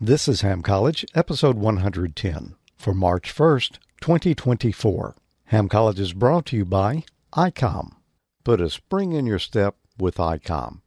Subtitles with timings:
[0.00, 5.16] This is Ham College, episode 110, for March 1st, 2024.
[5.46, 7.92] Ham College is brought to you by ICOM.
[8.44, 10.82] Put a spring in your step with ICOM.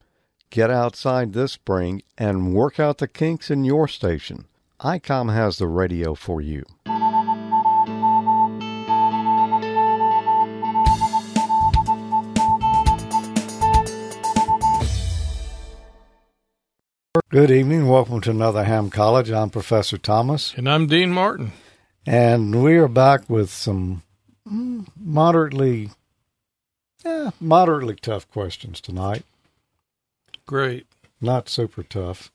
[0.51, 4.45] Get outside this spring and work out the kinks in your station.
[4.81, 6.63] ICOM has the radio for you.
[17.29, 17.87] Good evening.
[17.87, 19.29] Welcome to another Ham College.
[19.29, 20.55] I'm Professor Thomas.
[20.57, 21.51] And I'm Dean Martin.
[22.03, 24.01] And we are back with some
[24.43, 25.91] moderately,
[27.05, 29.25] yeah, moderately tough questions tonight.
[30.47, 30.87] Great.
[31.21, 32.31] Not super tough.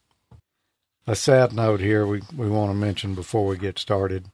[1.08, 4.26] A sad note here we, we want to mention before we get started.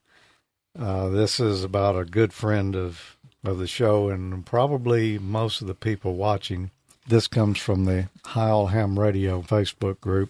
[0.79, 5.69] Uh, this is about a good friend of, of the show and probably most of
[5.69, 6.71] the people watching.
[7.09, 10.29] This comes from the Heil Ham Radio Facebook group.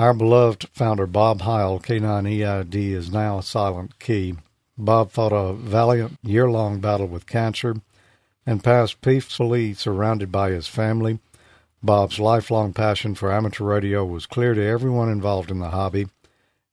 [0.00, 4.34] Our beloved founder Bob Heil, K9EID, is now a silent key.
[4.78, 7.76] Bob fought a valiant year long battle with cancer
[8.46, 11.18] and passed peacefully surrounded by his family.
[11.82, 16.06] Bob's lifelong passion for amateur radio was clear to everyone involved in the hobby.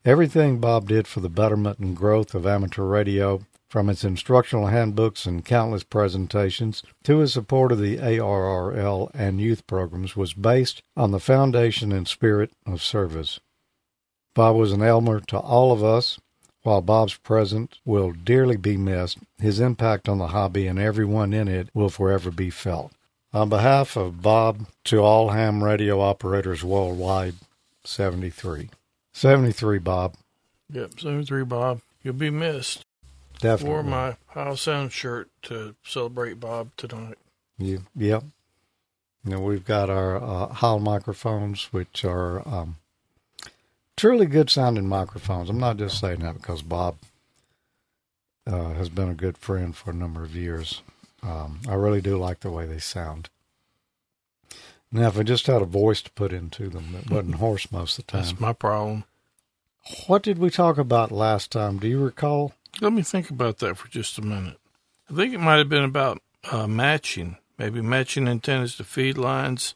[0.05, 5.25] Everything Bob did for the betterment and growth of amateur radio, from its instructional handbooks
[5.25, 11.11] and countless presentations to his support of the ARRL and youth programs, was based on
[11.11, 13.39] the foundation and spirit of service.
[14.33, 16.19] Bob was an elmer to all of us.
[16.63, 21.47] While Bob's presence will dearly be missed, his impact on the hobby and everyone in
[21.47, 22.91] it will forever be felt.
[23.33, 27.35] On behalf of Bob to all ham radio operators worldwide,
[27.83, 28.69] 73.
[29.13, 30.15] 73, Bob.
[30.71, 31.81] Yep, 73, Bob.
[32.03, 32.85] You'll be missed.
[33.39, 33.69] Definitely.
[33.69, 37.17] Wore my Heil Sound shirt to celebrate Bob tonight.
[37.57, 38.23] You, yep.
[39.23, 42.77] You know, we've got our uh, microphones, which are um,
[43.95, 45.49] truly good sounding microphones.
[45.49, 46.97] I'm not just saying that because Bob
[48.45, 50.81] uh, has been a good friend for a number of years.
[51.21, 53.29] Um, I really do like the way they sound.
[54.91, 57.99] Now, if I just had a voice to put into them, it wasn't hoarse most
[57.99, 58.21] of the time.
[58.21, 59.03] That's my problem.
[60.07, 61.77] What did we talk about last time?
[61.77, 62.53] Do you recall?
[62.79, 64.57] Let me think about that for just a minute.
[65.09, 66.21] I think it might have been about
[66.51, 69.73] uh, matching, maybe matching antennas to feed lines,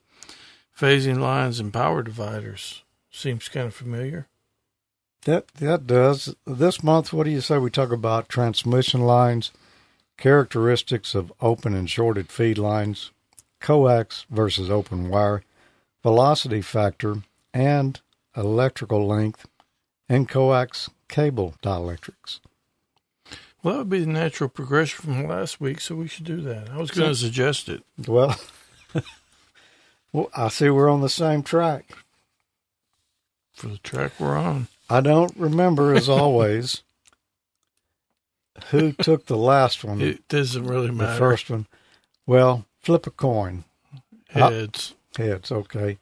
[0.77, 2.83] phasing lines, and power dividers.
[3.09, 4.27] Seems kind of familiar.
[5.25, 6.35] That that does.
[6.45, 9.51] This month, what do you say we talk about transmission lines,
[10.17, 13.11] characteristics of open and shorted feed lines,
[13.59, 15.43] coax versus open wire,
[16.03, 17.17] velocity factor,
[17.53, 17.99] and
[18.35, 19.47] electrical length,
[20.09, 22.39] and coax cable dielectrics.
[23.63, 26.69] Well, that would be the natural progression from last week, so we should do that.
[26.69, 27.83] I was going to suggest it.
[28.07, 28.35] Well,
[30.13, 31.97] well, I see we're on the same track.
[33.53, 34.67] For the track we're on.
[34.89, 36.81] I don't remember, as always,
[38.69, 40.01] who took the last one.
[40.01, 41.13] It doesn't really matter.
[41.13, 41.67] The first one.
[42.25, 43.65] Well, flip a coin.
[44.29, 44.95] Heads.
[45.15, 45.99] Heads, okay.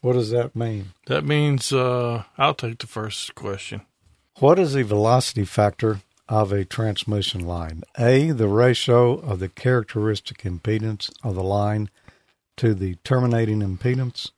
[0.00, 0.92] What does that mean?
[1.06, 3.82] That means uh, I'll take the first question.
[4.36, 7.82] What is the velocity factor of a transmission line?
[7.98, 11.90] A, the ratio of the characteristic impedance of the line
[12.56, 14.30] to the terminating impedance.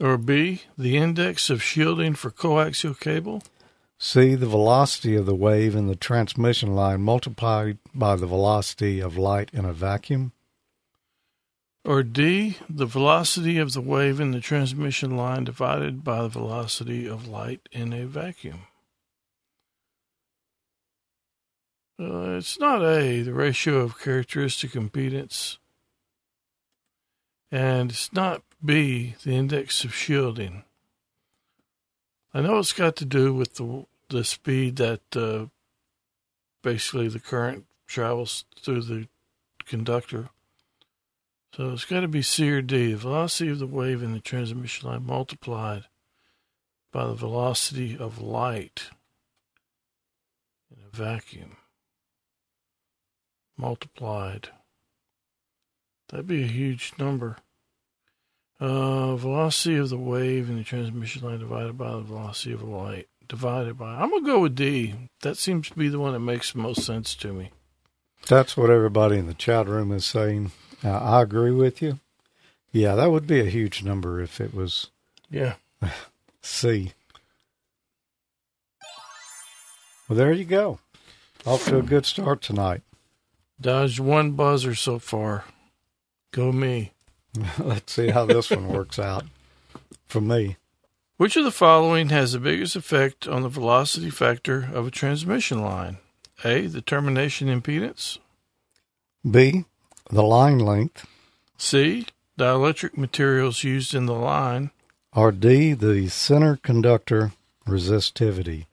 [0.00, 3.42] Or B, the index of shielding for coaxial cable.
[3.98, 9.16] C, the velocity of the wave in the transmission line multiplied by the velocity of
[9.16, 10.32] light in a vacuum.
[11.84, 17.06] Or D, the velocity of the wave in the transmission line divided by the velocity
[17.06, 18.62] of light in a vacuum.
[21.98, 25.58] Uh, it's not A, the ratio of characteristic impedance.
[27.52, 30.64] And it's not B, the index of shielding.
[32.32, 35.46] I know it's got to do with the the speed that uh,
[36.62, 39.08] basically the current travels through the
[39.64, 40.28] conductor.
[41.54, 44.20] So it's got to be C or D, the velocity of the wave in the
[44.20, 45.84] transmission line multiplied
[46.92, 48.90] by the velocity of light
[50.70, 51.56] in a vacuum.
[53.56, 54.48] Multiplied.
[56.08, 57.38] That'd be a huge number.
[58.60, 63.08] Uh, velocity of the wave in the transmission line divided by the velocity of light
[63.28, 63.94] divided by.
[63.94, 64.94] I'm gonna go with D.
[65.22, 67.50] That seems to be the one that makes the most sense to me.
[68.28, 70.52] That's what everybody in the chat room is saying.
[70.82, 72.00] Uh, I agree with you.
[72.72, 74.90] Yeah, that would be a huge number if it was.
[75.30, 75.54] Yeah.
[76.42, 76.92] C.
[80.08, 80.80] Well, there you go.
[81.46, 82.82] Off to a good start tonight.
[83.60, 85.44] Dodged one buzzer so far.
[86.32, 86.92] Go me.
[87.58, 89.24] Let's see how this one works out
[90.06, 90.56] for me.
[91.16, 95.62] Which of the following has the biggest effect on the velocity factor of a transmission
[95.62, 95.98] line?
[96.44, 96.66] A.
[96.66, 98.18] The termination impedance.
[99.28, 99.64] B.
[100.10, 101.06] The line length.
[101.56, 102.06] C.
[102.38, 104.70] Dielectric materials used in the line.
[105.12, 105.72] Or D.
[105.72, 107.32] The center conductor
[107.66, 108.66] resistivity.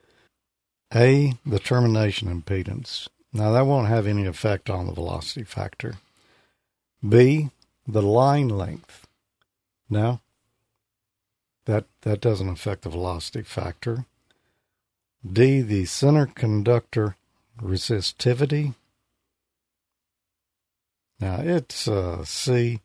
[0.93, 1.33] A.
[1.45, 3.07] The termination impedance.
[3.33, 5.95] Now, that won't have any effect on the velocity factor.
[7.07, 7.49] B.
[7.87, 9.07] The line length.
[9.89, 10.19] No,
[11.65, 14.05] that, that doesn't affect the velocity factor.
[15.29, 15.61] D.
[15.61, 17.15] The center conductor
[17.59, 18.75] resistivity.
[21.19, 22.81] Now, it's uh, C.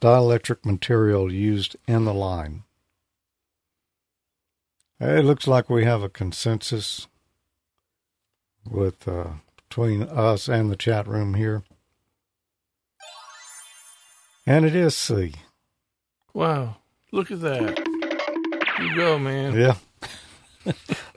[0.00, 2.64] Dielectric material used in the line.
[5.00, 7.06] It looks like we have a consensus
[8.68, 9.30] with uh,
[9.68, 11.62] between us and the chat room here.
[14.46, 15.34] And it is C.
[16.32, 16.76] Wow.
[17.12, 17.78] Look at that.
[18.80, 19.54] You go, man.
[19.54, 19.74] Yeah.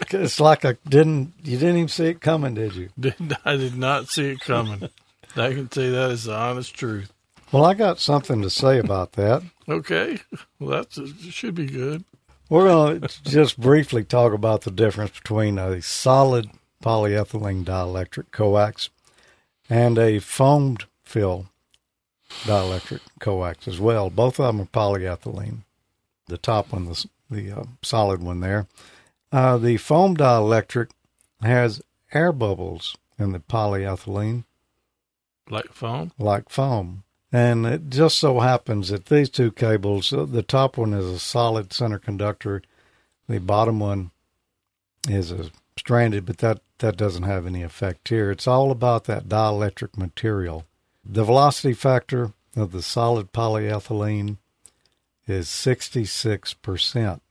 [0.10, 2.90] it's like I didn't you didn't even see it coming, did you?
[3.00, 3.16] Did,
[3.46, 4.90] I did not see it coming.
[5.36, 7.12] I can tell you that is the honest truth.
[7.52, 9.44] Well, I got something to say about that.
[9.68, 10.20] Okay.
[10.60, 10.94] Well, that
[11.32, 12.06] should be good.
[12.50, 16.50] We're going to just briefly talk about the difference between a solid
[16.82, 18.90] polyethylene dielectric coax
[19.70, 21.48] and a foamed fill
[22.44, 24.10] dielectric coax as well.
[24.10, 25.60] Both of them are polyethylene.
[26.28, 28.68] The top one, the, the uh, solid one there.
[29.32, 30.92] Uh, the foam dielectric
[31.42, 31.82] has
[32.14, 34.44] air bubbles in the polyethylene.
[35.50, 36.12] Like foam?
[36.18, 37.04] Like foam.
[37.32, 41.20] And it just so happens that these two cables, uh, the top one is a
[41.20, 42.62] solid center conductor,
[43.30, 44.12] the bottom one
[45.08, 48.30] is a stranded, but that, that doesn't have any effect here.
[48.30, 50.66] It's all about that dielectric material.
[51.04, 54.38] The velocity factor of the solid polyethylene
[55.28, 57.22] is 66%.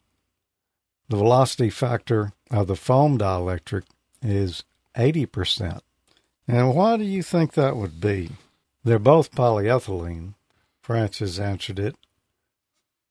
[1.09, 3.83] The velocity factor of the foam dielectric
[4.23, 4.65] is
[4.97, 5.81] 80%.
[6.49, 8.31] And why do you think that would be?
[8.83, 10.35] They're both polyethylene.
[10.81, 11.97] Francis answered it.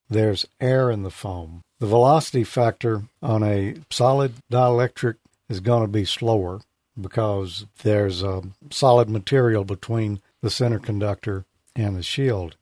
[0.10, 1.62] There's air in the foam.
[1.80, 5.16] The velocity factor on a solid dielectric
[5.50, 6.62] is going to be slower
[7.00, 12.56] because there's a solid material between the center conductor and the shield.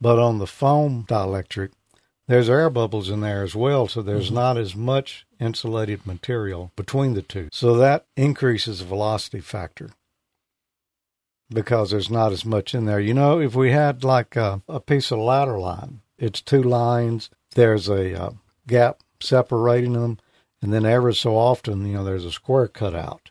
[0.00, 1.70] But on the foam dielectric,
[2.26, 4.34] there's air bubbles in there as well, so there's mm-hmm.
[4.34, 7.48] not as much insulated material between the two.
[7.52, 9.90] So that increases the velocity factor
[11.50, 13.00] because there's not as much in there.
[13.00, 17.28] You know, if we had like a, a piece of ladder line, it's two lines,
[17.54, 18.30] there's a uh,
[18.66, 20.18] gap separating them,
[20.64, 23.30] and then ever so often, you know, there's a square cut out.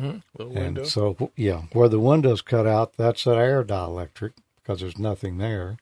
[0.00, 0.56] Mm-hmm.
[0.56, 5.36] And so, yeah, where the window's cut out, that's an air dielectric because there's nothing
[5.36, 5.76] there.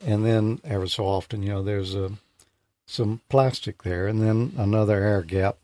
[0.00, 2.12] And then ever so often, you know, there's a,
[2.86, 5.58] some plastic there, and then another air gap.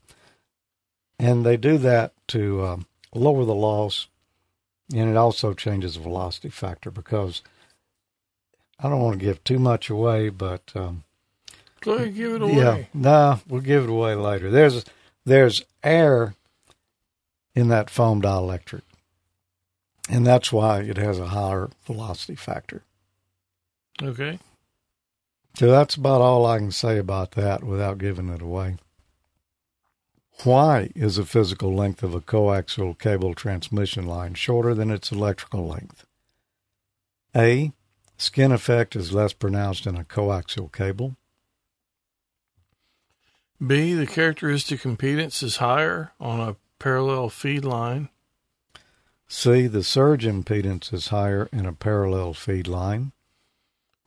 [1.17, 4.09] And they do that to um, lower the loss,
[4.93, 7.41] and it also changes the velocity factor because
[8.79, 11.03] I don't want to give too much away, but um,
[11.91, 12.53] ahead, give it away.
[12.53, 14.49] Yeah, no, nah, we'll give it away later.
[14.49, 14.85] There's
[15.25, 16.35] there's air
[17.55, 18.81] in that foam dielectric.
[20.09, 22.83] And that's why it has a higher velocity factor.
[24.01, 24.39] Okay.
[25.55, 28.77] So that's about all I can say about that without giving it away.
[30.43, 35.67] Why is the physical length of a coaxial cable transmission line shorter than its electrical
[35.67, 36.05] length?
[37.35, 37.71] A.
[38.17, 41.15] Skin effect is less pronounced in a coaxial cable.
[43.65, 43.93] B.
[43.93, 48.09] The characteristic impedance is higher on a parallel feed line.
[49.27, 49.67] C.
[49.67, 53.13] The surge impedance is higher in a parallel feed line.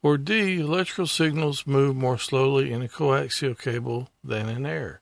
[0.02, 0.60] Or D.
[0.60, 5.00] Electrical signals move more slowly in a coaxial cable than in air.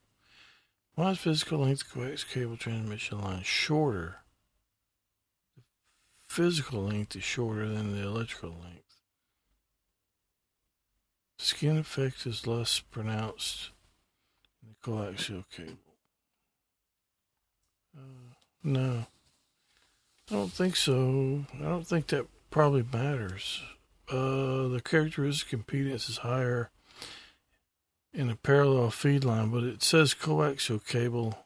[0.94, 4.18] Why is physical length coaxial cable transmission line shorter?
[6.34, 8.98] physical length is shorter than the electrical length.
[11.38, 13.73] Skin effect is less pronounced the
[14.84, 15.78] coaxial cable.
[17.96, 19.06] Uh, no,
[20.30, 21.46] I don't think so.
[21.58, 23.62] I don't think that probably matters.
[24.10, 26.70] Uh, the characteristic impedance is higher
[28.12, 31.38] in a parallel feed line, but it says coaxial cable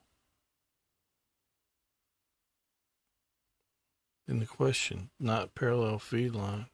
[4.27, 6.67] in the question, not parallel feed line.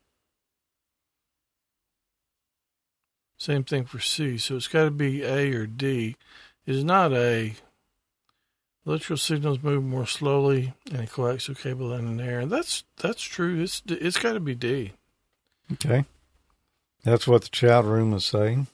[3.39, 6.17] Same thing for C, so it's got to be A or D.
[6.67, 7.55] It's not A.
[8.87, 12.41] Electrical signals move more slowly in a coaxial cable than in air.
[12.41, 13.63] And that's that's true.
[13.63, 14.93] It's it's got to be D.
[15.73, 16.05] Okay,
[17.03, 18.67] that's what the chat room is saying,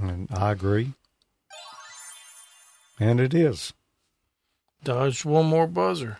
[0.00, 0.94] and I agree.
[2.98, 3.72] And it is.
[4.84, 6.18] Dodged one more buzzer.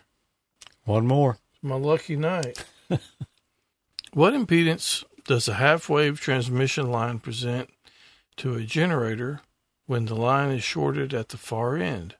[0.85, 1.37] One more.
[1.61, 2.65] My lucky night.
[4.13, 7.69] what impedance does a half wave transmission line present
[8.37, 9.41] to a generator
[9.85, 12.15] when the line is shorted at the far end?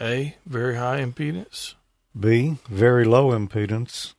[0.00, 0.36] A.
[0.46, 1.74] Very high impedance.
[2.18, 2.58] B.
[2.68, 4.14] Very low impedance.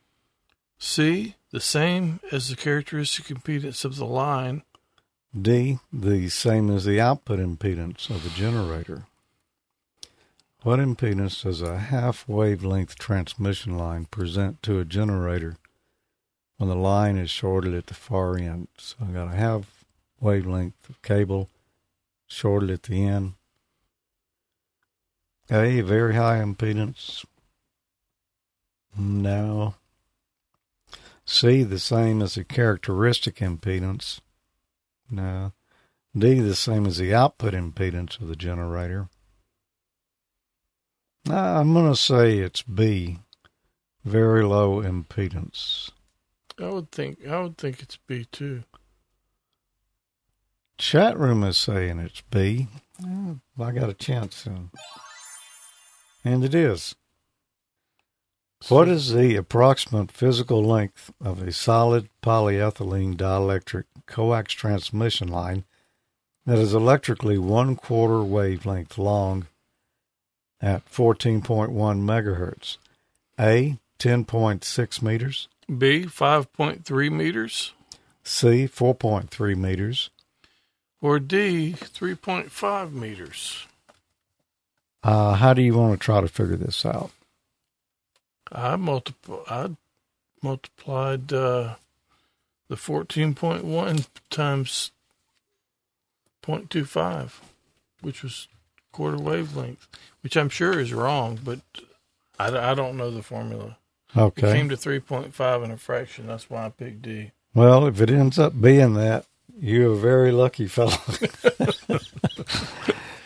[0.77, 1.35] C.
[1.51, 4.63] The same as the characteristic impedance of the line.
[5.39, 5.79] D.
[5.91, 9.05] The same as the output impedance of the generator.
[10.63, 15.57] What impedance does a half wavelength transmission line present to a generator
[16.57, 18.69] when the line is shorted at the far end?
[18.77, 19.85] So I've got a half
[20.19, 21.49] wavelength of cable
[22.27, 23.33] shorted at the end.
[25.49, 27.23] A, very high impedance.
[28.97, 29.75] No.
[31.25, 34.21] C, the same as the characteristic impedance.
[35.09, 35.53] No.
[36.17, 39.09] D, the same as the output impedance of the generator.
[41.29, 43.19] I'm going to say it's B,
[44.03, 45.89] very low impedance.
[46.59, 48.63] I would think I would think it's B too.
[50.77, 52.67] Chat room is saying it's B.
[53.01, 53.39] Mm.
[53.59, 54.71] I got a chance soon.
[56.23, 56.95] And it is.
[58.67, 65.65] What is the approximate physical length of a solid polyethylene dielectric coax transmission line
[66.45, 69.47] that is electrically one quarter wavelength long
[70.59, 72.77] at 14.1 megahertz?
[73.39, 73.77] A.
[73.99, 75.47] 10.6 meters.
[75.67, 76.03] B.
[76.05, 77.73] 5.3 meters.
[78.23, 78.67] C.
[78.67, 80.09] 4.3 meters.
[81.05, 81.73] Or D.
[81.77, 83.67] 3.5 meters.
[85.03, 87.11] Uh, how do you want to try to figure this out?
[88.51, 89.37] I multiply.
[89.47, 89.69] I
[90.41, 91.75] multiplied uh,
[92.69, 94.89] the fourteen point one times
[96.41, 97.33] 0.25,
[98.01, 98.47] which was
[98.91, 99.87] quarter wavelength,
[100.21, 101.59] which I'm sure is wrong, but
[102.39, 103.77] I, I don't know the formula.
[104.17, 104.49] Okay.
[104.49, 106.25] It came to 3.5 and a fraction.
[106.25, 107.29] That's why I picked D.
[107.53, 109.25] Well, if it ends up being that,
[109.59, 110.91] you're a very lucky fellow.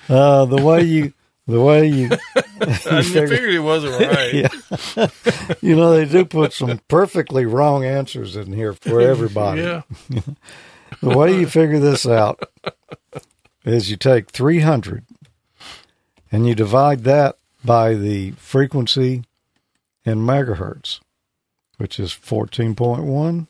[0.09, 1.13] uh, the way you
[1.49, 2.09] the way you,
[2.61, 4.33] I figured it wasn't right.
[4.95, 5.07] yeah.
[5.61, 9.61] you know, they do put some perfectly wrong answers in here for everybody.
[9.61, 9.81] yeah.
[11.01, 12.43] the way you figure this out
[13.65, 15.05] is you take 300
[16.31, 19.23] and you divide that by the frequency
[20.05, 20.99] in megahertz,
[21.77, 23.47] which is 14.1.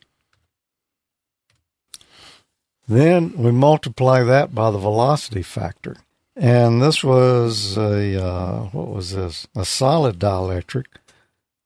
[2.90, 5.98] Then we multiply that by the velocity factor.
[6.36, 9.48] And this was a, uh, what was this?
[9.56, 10.86] A solid dielectric.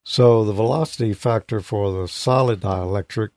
[0.04, 3.30] So the velocity factor for the solid dielectric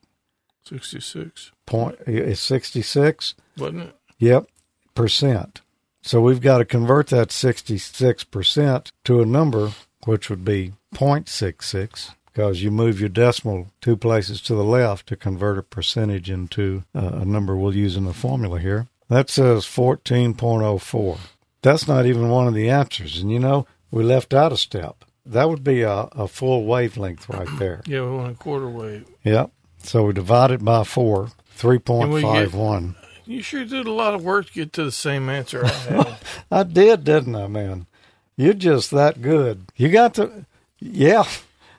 [0.66, 3.36] 66, point is 66.
[3.58, 3.96] wasn't it?
[4.20, 4.50] Yep,
[4.94, 5.62] percent.
[6.02, 9.72] So we've got to convert that 66% to a number
[10.04, 15.16] which would be 0.66 because you move your decimal two places to the left to
[15.16, 18.86] convert a percentage into uh, a number we'll use in the formula here.
[19.10, 21.18] That says 14.04.
[21.64, 23.20] That's not even one of the answers.
[23.20, 25.04] And you know, we left out a step.
[25.26, 27.82] That would be a, a full wavelength right there.
[27.88, 29.08] Yeah, we want a quarter wave.
[29.24, 29.50] Yep.
[29.80, 32.94] So we divide it by four, 3.51.
[33.26, 36.18] You sure did a lot of work to get to the same answer I had.
[36.52, 37.88] I did, didn't I, man?
[38.36, 39.64] You're just that good.
[39.76, 40.46] You got to,
[40.80, 41.24] yeah.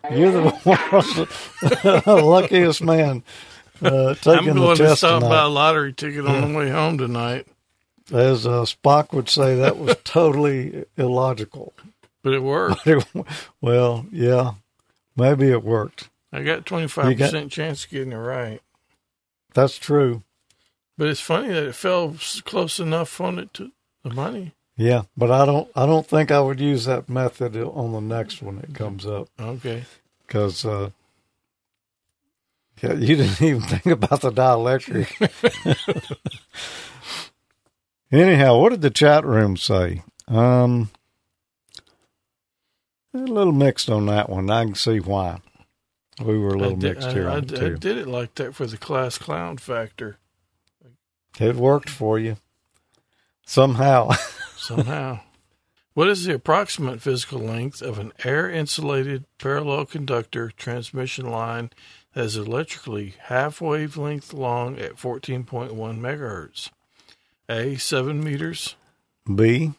[0.11, 3.23] You're the world's luckiest man
[3.83, 5.28] uh, I'm the going to stop tonight.
[5.28, 7.47] by a lottery ticket on the way home tonight,
[8.12, 11.73] As uh, Spock would say, that was totally illogical.
[12.23, 12.88] but it worked.
[13.61, 14.52] well, yeah,
[15.17, 16.11] maybe it worked.
[16.33, 18.61] I got 25% chance of getting it right.
[19.55, 20.23] That's true.
[20.97, 23.71] But it's funny that it fell close enough on it to
[24.02, 24.52] the money.
[24.78, 25.68] Yeah, but I don't.
[25.75, 29.28] I don't think I would use that method on the next one that comes up
[29.40, 29.85] Okay.
[30.26, 30.90] because uh,
[32.80, 35.11] yeah, you didn't even think about the dielectric.
[38.12, 40.02] Anyhow, what did the chat room say?
[40.28, 40.90] Um,
[43.12, 44.49] a little mixed on that one.
[44.49, 45.40] I can see why.
[46.25, 48.66] We were a little did, mixed here I, I, I did it like that for
[48.66, 50.18] the class clown factor
[51.40, 52.37] It worked for you
[53.44, 54.11] somehow.
[54.68, 55.20] somehow.
[55.94, 61.70] what is the approximate physical length of an air insulated parallel conductor transmission line
[62.14, 66.70] that is electrically half wavelength long at 14.1 megahertz?
[67.48, 68.76] A, 7 meters.
[69.34, 69.72] B,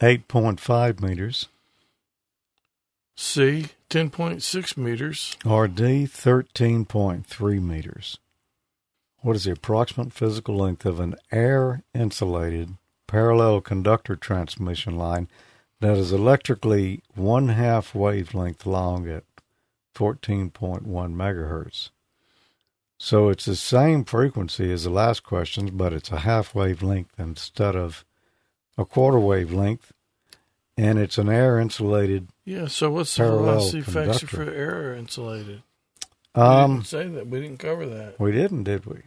[0.00, 1.48] eight point five meters,
[3.16, 5.36] C, 10.6 meters.
[5.44, 8.18] or D, thirteen point three meters.
[9.20, 12.76] What is the approximate physical length of an air insulated
[13.08, 15.26] parallel conductor transmission line
[15.80, 19.24] that is electrically one half wavelength long at
[19.96, 21.90] 14.1 megahertz.
[22.98, 27.76] So it's the same frequency as the last question, but it's a half wavelength instead
[27.76, 28.04] of
[28.76, 29.92] a quarter wavelength,
[30.76, 32.28] and it's an air insulated.
[32.44, 32.66] Yeah.
[32.66, 34.26] So what's the velocity factor conductor.
[34.26, 35.62] for air insulated?
[36.34, 37.26] Um, didn't say that.
[37.28, 38.20] We didn't cover that.
[38.20, 39.02] we didn't, did we?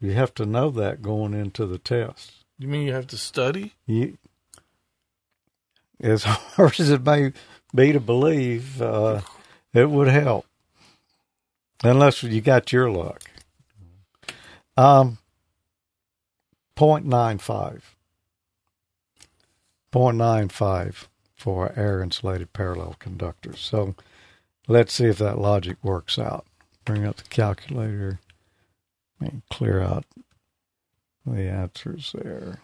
[0.00, 2.41] You have to know that going into the test.
[2.58, 3.74] You mean you have to study?
[3.86, 4.18] You,
[6.00, 7.32] as hard as it may
[7.74, 9.20] be to believe, uh,
[9.72, 10.46] it would help.
[11.84, 13.22] Unless you got your luck.
[14.76, 15.18] Um,
[16.76, 17.80] 0.95.
[19.92, 23.60] 0.95 for air insulated parallel conductors.
[23.60, 23.94] So
[24.68, 26.46] let's see if that logic works out.
[26.84, 28.20] Bring up the calculator
[29.20, 30.04] and clear out
[31.26, 32.60] the answers there.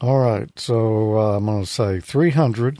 [0.00, 2.78] All right, so uh, I'm going to say 300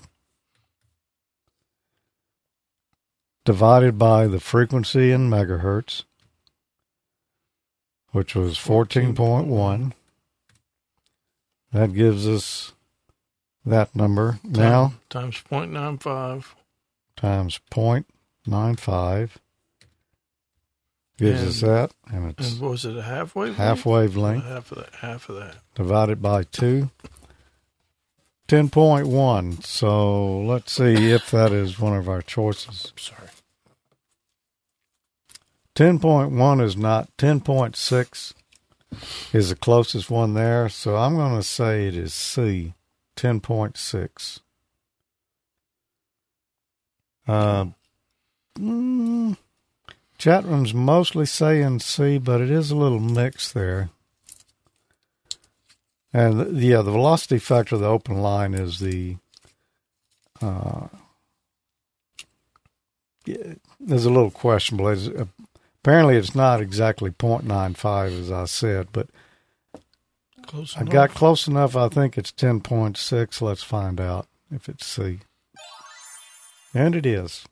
[3.44, 6.04] divided by the frequency in megahertz,
[8.12, 9.92] which was 14.1.
[11.72, 12.72] That gives us
[13.64, 16.44] that number now times 0.95.
[17.16, 19.30] times 0.95
[21.16, 23.56] gives us that, and it's And what was it a half wave?
[23.56, 24.14] half length?
[24.16, 24.44] wavelength.
[24.44, 24.94] Half of that.
[25.00, 25.56] Half of that.
[25.74, 26.90] divided by 2.
[28.48, 29.64] 10.1.
[29.64, 32.92] So let's see if that is one of our choices.
[32.96, 33.28] Sorry.
[35.74, 37.08] 10.1 is not.
[37.16, 38.34] 10.6
[39.32, 40.68] is the closest one there.
[40.68, 42.74] So I'm going to say it is C.
[43.16, 44.40] 10.6.
[47.26, 47.66] Uh,
[48.58, 49.36] mm,
[50.24, 53.90] chat room's mostly saying C, but it is a little mixed there.
[56.14, 59.16] And yeah, the velocity factor of the open line is the.
[60.40, 60.86] Uh,
[63.78, 64.88] there's a little questionable.
[64.88, 65.26] It's, uh,
[65.82, 69.08] apparently, it's not exactly 0.95 as I said, but
[70.46, 70.92] Close I enough.
[70.92, 71.76] got close enough.
[71.76, 73.42] I think it's 10.6.
[73.42, 75.20] Let's find out if it's C.
[76.72, 77.44] And it is.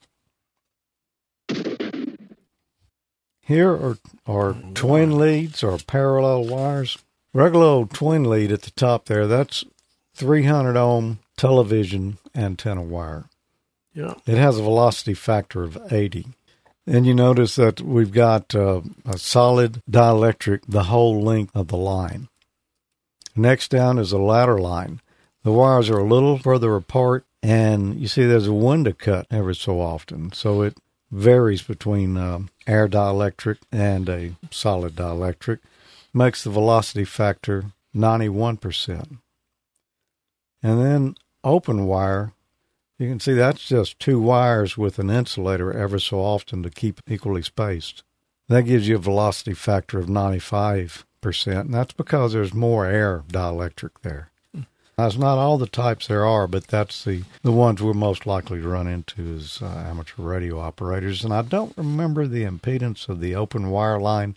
[3.42, 6.98] Here are, are twin leads or parallel wires.
[7.34, 9.64] Regular old twin lead at the top there, that's
[10.14, 13.24] 300 ohm television antenna wire.
[13.94, 14.14] Yeah.
[14.26, 16.26] It has a velocity factor of 80.
[16.86, 21.76] And you notice that we've got uh, a solid dielectric the whole length of the
[21.76, 22.28] line.
[23.36, 25.00] Next down is a ladder line.
[25.42, 29.54] The wires are a little further apart, and you see there's a window cut every
[29.54, 30.32] so often.
[30.32, 30.76] So it
[31.12, 35.58] varies between um, air dielectric and a solid dielectric.
[36.14, 39.18] Makes the velocity factor 91%.
[40.62, 42.32] And then open wire,
[42.98, 47.00] you can see that's just two wires with an insulator ever so often to keep
[47.08, 48.02] equally spaced.
[48.48, 51.04] That gives you a velocity factor of 95%,
[51.46, 54.31] and that's because there's more air dielectric there.
[54.96, 58.60] That's not all the types there are, but that's the, the ones we're most likely
[58.60, 61.24] to run into as uh, amateur radio operators.
[61.24, 64.36] And I don't remember the impedance of the open wire line.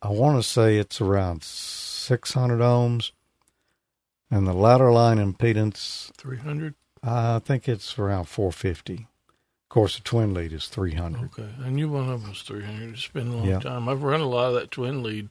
[0.00, 3.10] I want to say it's around 600 ohms.
[4.30, 6.74] And the ladder line impedance, 300.
[7.02, 8.94] I think it's around 450.
[8.94, 11.24] Of course, the twin lead is 300.
[11.38, 11.48] Okay.
[11.64, 12.94] I knew one of them was 300.
[12.94, 13.58] It's been a long Yeah.
[13.60, 13.88] time.
[13.88, 15.28] I've run a lot of that twin lead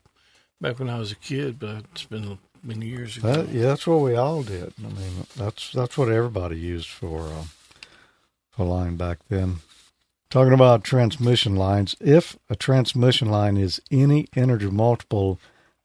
[0.61, 3.31] back when I was a kid, but it's been many years ago.
[3.31, 4.73] That, yeah, that's what we all did.
[4.79, 7.45] I mean, that's that's what everybody used for uh,
[8.49, 9.57] for line back then.
[10.29, 15.39] Talking about transmission lines, if a transmission line is any integer multiple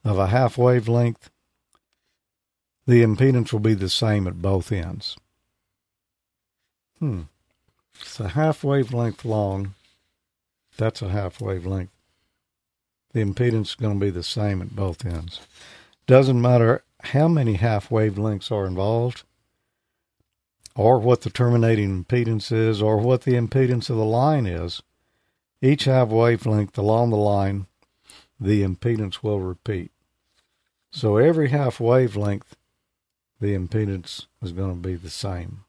[0.05, 1.31] of a half wavelength,
[2.87, 5.17] the impedance will be the same at both ends.
[6.99, 7.23] Hmm.
[8.01, 9.75] It's a half wavelength long.
[10.77, 11.91] That's a half wavelength.
[13.13, 15.41] The impedance is going to be the same at both ends.
[16.11, 19.23] Doesn't matter how many half wavelengths are involved,
[20.75, 24.83] or what the terminating impedance is, or what the impedance of the line is.
[25.63, 27.67] Each half wavelength along the line,
[28.41, 29.93] the impedance will repeat.
[30.91, 32.57] So every half wavelength,
[33.41, 35.63] the impedance is going to be the same,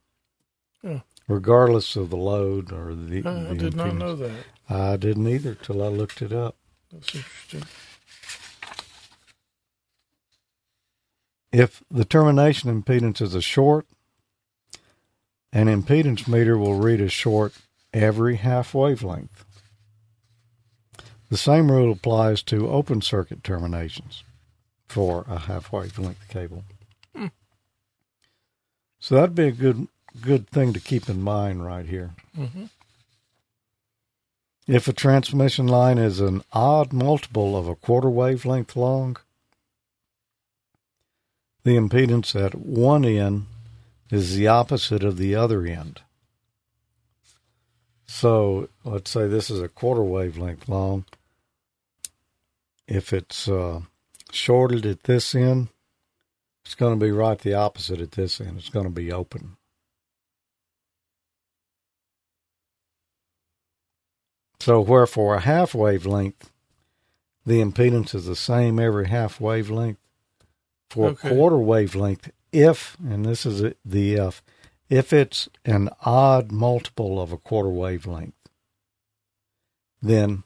[0.82, 1.02] Yeah.
[1.28, 3.22] regardless of the load or the.
[3.24, 4.44] I, I the did not know that.
[4.68, 6.56] I didn't either till I looked it up.
[6.92, 7.64] That's interesting.
[11.52, 13.86] If the termination impedance is a short,
[15.52, 17.54] an impedance meter will read a short
[17.94, 19.46] every half wavelength.
[21.30, 24.24] The same rule applies to open circuit terminations
[24.88, 26.64] for a half wavelength cable.
[27.16, 27.28] Hmm.
[29.00, 29.88] So that'd be a good
[30.20, 32.12] good thing to keep in mind right here.
[32.38, 32.66] Mm-hmm.
[34.68, 39.18] If a transmission line is an odd multiple of a quarter wavelength long,
[41.64, 43.46] the impedance at one end
[44.10, 46.02] is the opposite of the other end.
[48.06, 51.06] So let's say this is a quarter wavelength long.
[52.88, 53.82] If it's uh,
[54.32, 55.70] shorted at this end,
[56.66, 58.58] it's going to be right the opposite at this end.
[58.58, 59.56] It's going to be open.
[64.60, 66.52] So, where for a half wavelength,
[67.46, 69.98] the impedance is the same every half wavelength.
[70.92, 71.30] For Okay.
[71.30, 74.44] a quarter wavelength, if, and this is the if,
[74.90, 78.36] if it's an odd multiple of a quarter wavelength,
[80.02, 80.44] then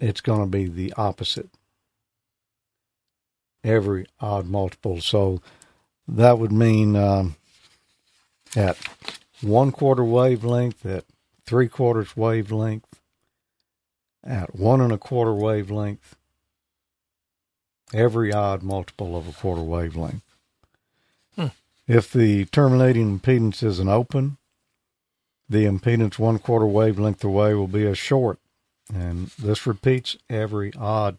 [0.00, 1.50] it's going to be the opposite.
[3.64, 5.00] Every odd multiple.
[5.00, 5.42] So
[6.08, 7.36] that would mean um,
[8.56, 8.78] at
[9.42, 11.04] one quarter wavelength, at
[11.46, 13.00] three quarters wavelength,
[14.24, 16.16] at one and a quarter wavelength,
[17.92, 20.22] every odd multiple of a quarter wavelength.
[21.36, 21.46] Hmm.
[21.86, 24.36] If the terminating impedance is an open,
[25.48, 28.38] the impedance one quarter wavelength away will be a short,
[28.92, 31.18] and this repeats every odd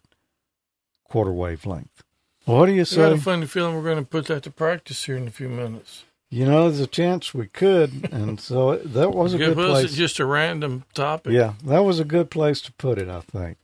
[1.06, 2.04] quarter wavelength.
[2.46, 3.12] What do you I got say?
[3.12, 6.04] a funny feeling we're going to put that to practice here in a few minutes.
[6.32, 9.94] You know, there's a chance we could, and so that was a good was place.
[9.94, 11.34] it just a random topic?
[11.34, 13.58] Yeah, that was a good place to put it, I think.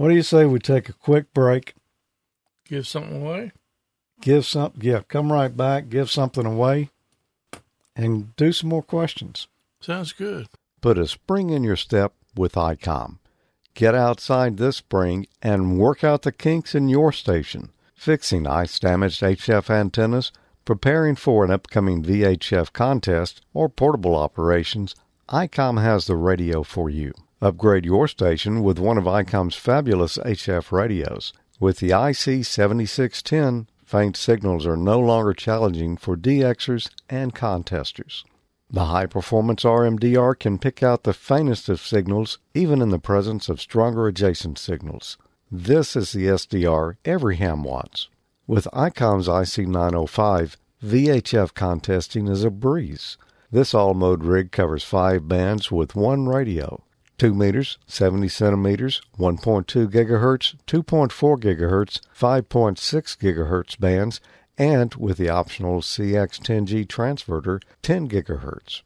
[0.00, 1.74] What do you say we take a quick break,
[2.64, 3.52] Give something away?
[4.22, 6.88] give some, yeah, come right back, give something away,
[7.94, 9.46] and do some more questions.
[9.82, 10.46] Sounds good.
[10.80, 13.18] Put a spring in your step with ICOM.
[13.74, 17.68] Get outside this spring and work out the kinks in your station.
[17.94, 20.32] Fixing ice damaged HF antennas,
[20.64, 24.94] preparing for an upcoming VHF contest, or portable operations,
[25.28, 27.12] ICOM has the radio for you.
[27.42, 31.32] Upgrade your station with one of ICOM's fabulous HF radios.
[31.58, 38.26] With the IC7610, faint signals are no longer challenging for DXers and contesters.
[38.68, 43.48] The high performance RMDR can pick out the faintest of signals even in the presence
[43.48, 45.16] of stronger adjacent signals.
[45.50, 48.10] This is the SDR every ham wants.
[48.46, 53.16] With ICOM's IC905, VHF contesting is a breeze.
[53.50, 56.82] This all mode rig covers five bands with one radio
[57.20, 64.22] 2 meters, 70 centimeters, 1.2 gigahertz, 2.4 gigahertz, 5.6 gigahertz bands,
[64.56, 68.80] and with the optional CX10G transverter, 10 gigahertz.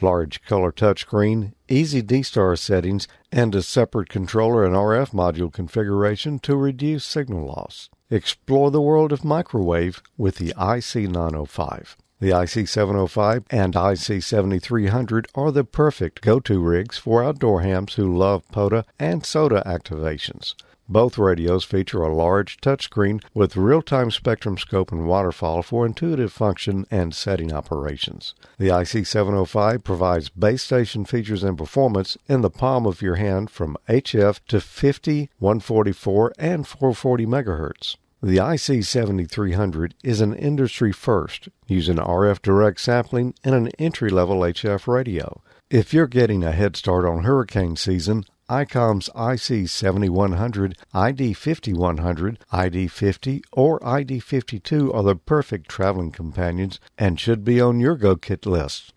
[0.00, 6.56] Large color touchscreen, easy D-Star settings, and a separate controller and RF module configuration to
[6.56, 7.90] reduce signal loss.
[8.08, 11.96] Explore the world of microwave with the IC905.
[12.20, 18.84] The IC705 and IC7300 are the perfect go-to rigs for outdoor hams who love POTA
[18.98, 20.54] and SOTA activations.
[20.88, 26.86] Both radios feature a large touchscreen with real-time spectrum scope and waterfall for intuitive function
[26.90, 28.34] and setting operations.
[28.58, 33.76] The IC705 provides base station features and performance in the palm of your hand from
[33.88, 37.96] HF to 50, 144, and 440 megahertz.
[38.24, 44.88] The IC7300 is an industry first, using RF direct sampling in an entry level HF
[44.88, 45.42] radio.
[45.68, 54.94] If you're getting a head start on hurricane season, ICOM's IC7100, ID5100, ID50, or ID52
[54.94, 58.93] are the perfect traveling companions and should be on your Go Kit list.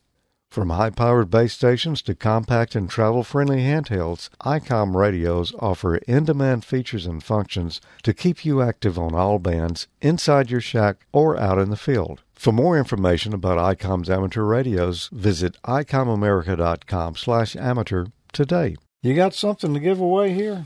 [0.49, 6.25] From high powered base stations to compact and travel friendly handhelds, ICOM radios offer in
[6.25, 11.38] demand features and functions to keep you active on all bands, inside your shack, or
[11.38, 12.21] out in the field.
[12.33, 18.77] For more information about ICOM's amateur radios, visit icomamerica.com slash amateur today.
[19.03, 20.65] You got something to give away here?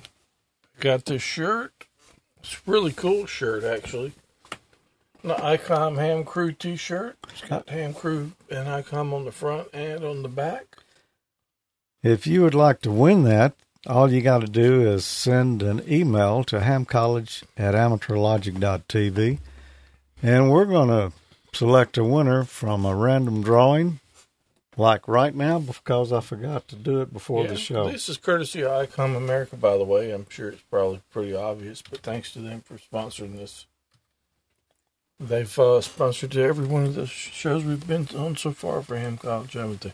[0.79, 1.87] Got this shirt.
[2.39, 4.13] It's a really cool shirt, actually.
[5.23, 7.15] The ICOM Ham Crew t shirt.
[7.29, 10.77] It's got Ham Crew and ICOM on the front and on the back.
[12.01, 13.53] If you would like to win that,
[13.85, 19.37] all you got to do is send an email to hamcollege at amateurlogic.tv,
[20.23, 21.11] and we're going to
[21.53, 23.99] select a winner from a random drawing,
[24.75, 27.91] like right now, because I forgot to do it before Yeah, the show.
[27.91, 30.11] This is courtesy of ICOM America, by the way.
[30.11, 33.67] I'm sure it's probably pretty obvious, but thanks to them for sponsoring this.
[35.21, 39.17] They've uh, sponsored every one of the shows we've been on so far for Ham
[39.17, 39.93] College, haven't they?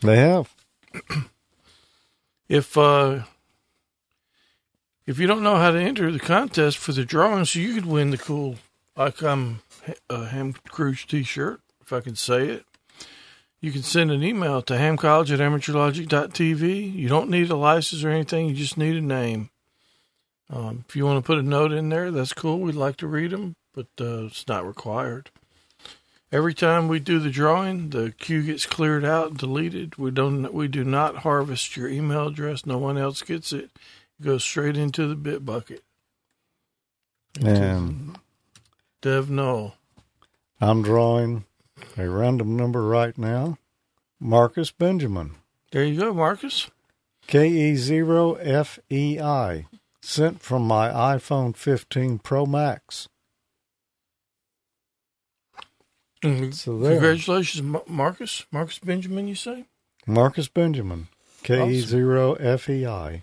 [0.00, 0.54] They have.
[2.48, 3.20] If uh,
[5.06, 7.86] if you don't know how to enter the contest for the drawing, so you could
[7.86, 8.56] win the cool
[8.96, 9.56] ICOM
[10.08, 12.64] uh, Ham Cruise T-shirt, if I can say it.
[13.60, 16.94] You can send an email to hamcollege at amateurlogic.tv.
[16.94, 18.48] You don't need a license or anything.
[18.48, 19.50] You just need a name.
[20.50, 22.58] Um, if you want to put a note in there, that's cool.
[22.58, 25.30] We'd like to read them, but uh, it's not required.
[26.30, 29.98] Every time we do the drawing, the queue gets cleared out and deleted.
[29.98, 30.52] We don't.
[30.54, 32.64] We do not harvest your email address.
[32.64, 33.70] No one else gets it.
[34.18, 35.82] It goes straight into the bit bucket.
[37.40, 38.18] And
[39.02, 39.74] Dev Null.
[40.60, 41.44] I'm drawing
[41.98, 43.58] a random number right now.
[44.20, 45.32] Marcus Benjamin.
[45.72, 46.70] There you go, Marcus.
[47.28, 49.66] KE0FEI.
[50.00, 53.08] Sent from my iPhone 15 Pro Max.
[56.22, 56.92] Mm, So there.
[56.92, 58.44] Congratulations, Marcus.
[58.52, 59.64] Marcus Benjamin, you say?
[60.06, 61.08] Marcus Benjamin.
[61.42, 63.22] KE0FEI.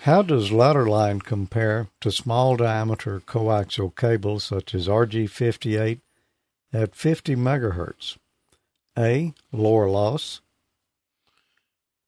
[0.00, 6.00] How does ladder line compare to small diameter coaxial cables such as RG58
[6.74, 8.18] at 50 megahertz?
[8.98, 9.32] A.
[9.50, 10.42] Lower loss.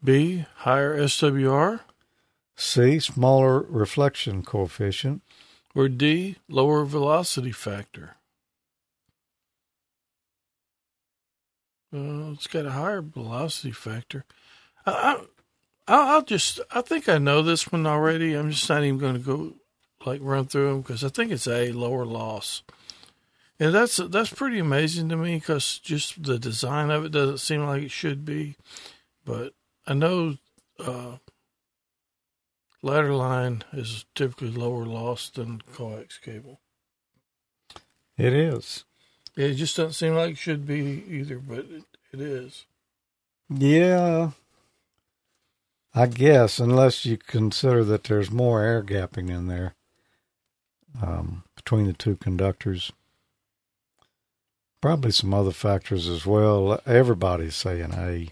[0.04, 0.44] B.
[0.56, 1.80] Higher SWR.
[2.54, 3.00] C.
[3.00, 5.22] Smaller reflection coefficient.
[5.74, 6.36] Or D.
[6.48, 8.15] Lower velocity factor.
[11.96, 14.24] Uh, it's got a higher velocity factor.
[14.84, 15.24] I, I,
[15.88, 18.34] I'll I'll just, I think I know this one already.
[18.34, 19.54] I'm just not even going to go
[20.04, 22.62] like run through them because I think it's a lower loss.
[23.58, 27.64] And that's that's pretty amazing to me because just the design of it doesn't seem
[27.64, 28.56] like it should be.
[29.24, 29.54] But
[29.86, 30.36] I know
[30.78, 31.16] uh,
[32.82, 36.60] ladder line is typically lower loss than coax cable.
[38.18, 38.84] It is.
[39.36, 42.64] It just doesn't seem like it should be either, but it, it is.
[43.50, 44.30] Yeah.
[45.94, 49.74] I guess, unless you consider that there's more air gapping in there
[51.02, 52.92] um, between the two conductors.
[54.80, 56.80] Probably some other factors as well.
[56.86, 58.28] Everybody's saying A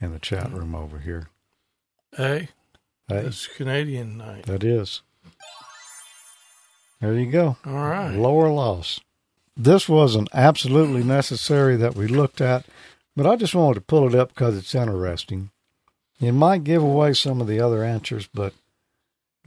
[0.00, 1.28] in the chat room over here.
[2.18, 2.34] A.
[2.34, 2.48] A.
[3.08, 4.44] That's Canadian night.
[4.44, 5.02] That is.
[7.00, 7.56] There you go.
[7.64, 8.14] All right.
[8.14, 9.00] Lower loss.
[9.56, 12.64] This wasn't absolutely necessary that we looked at,
[13.14, 15.50] but I just wanted to pull it up because it's interesting.
[16.20, 18.54] It might give away some of the other answers, but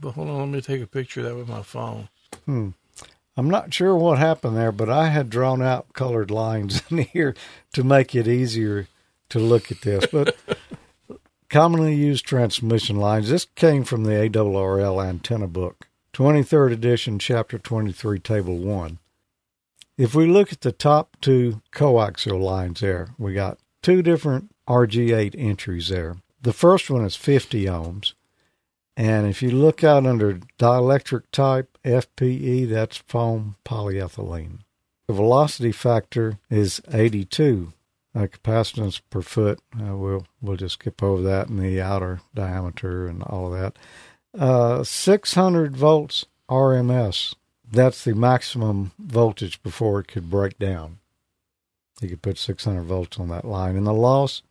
[0.00, 2.08] But hold on, let me take a picture of that with my phone.
[2.44, 2.70] hmm,
[3.36, 7.34] I'm not sure what happened there, but I had drawn out colored lines in here
[7.72, 8.88] to make it easier
[9.30, 10.06] to look at this.
[10.06, 10.36] But
[11.50, 13.28] commonly used transmission lines.
[13.28, 18.98] This came from the ARRL antenna book, 23rd edition, chapter 23, table 1.
[19.98, 25.34] If we look at the top two coaxial lines there, we got two different RG8
[25.38, 26.16] entries there.
[26.42, 28.12] The first one is 50 ohms.
[28.96, 34.60] And if you look out under dielectric type FPE, that's foam polyethylene.
[35.06, 37.72] The velocity factor is 82
[38.14, 39.60] uh, capacitance per foot.
[39.78, 43.76] Uh, we'll we'll just skip over that and the outer diameter and all of that.
[44.38, 47.34] Uh, 600 volts RMS.
[47.70, 50.98] That's the maximum voltage before it could break down.
[52.00, 54.42] You could put 600 volts on that line, and the loss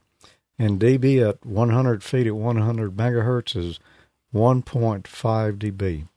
[0.58, 3.80] in dB at 100 feet at 100 megahertz is
[4.34, 6.08] 1.5 dB.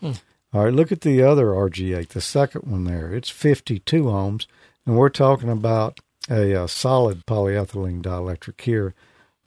[0.00, 0.12] Hmm.
[0.52, 3.12] All right, look at the other RG8, the second one there.
[3.14, 4.46] It's 52 ohms,
[4.84, 8.94] and we're talking about a, uh solid polyethylene dielectric here.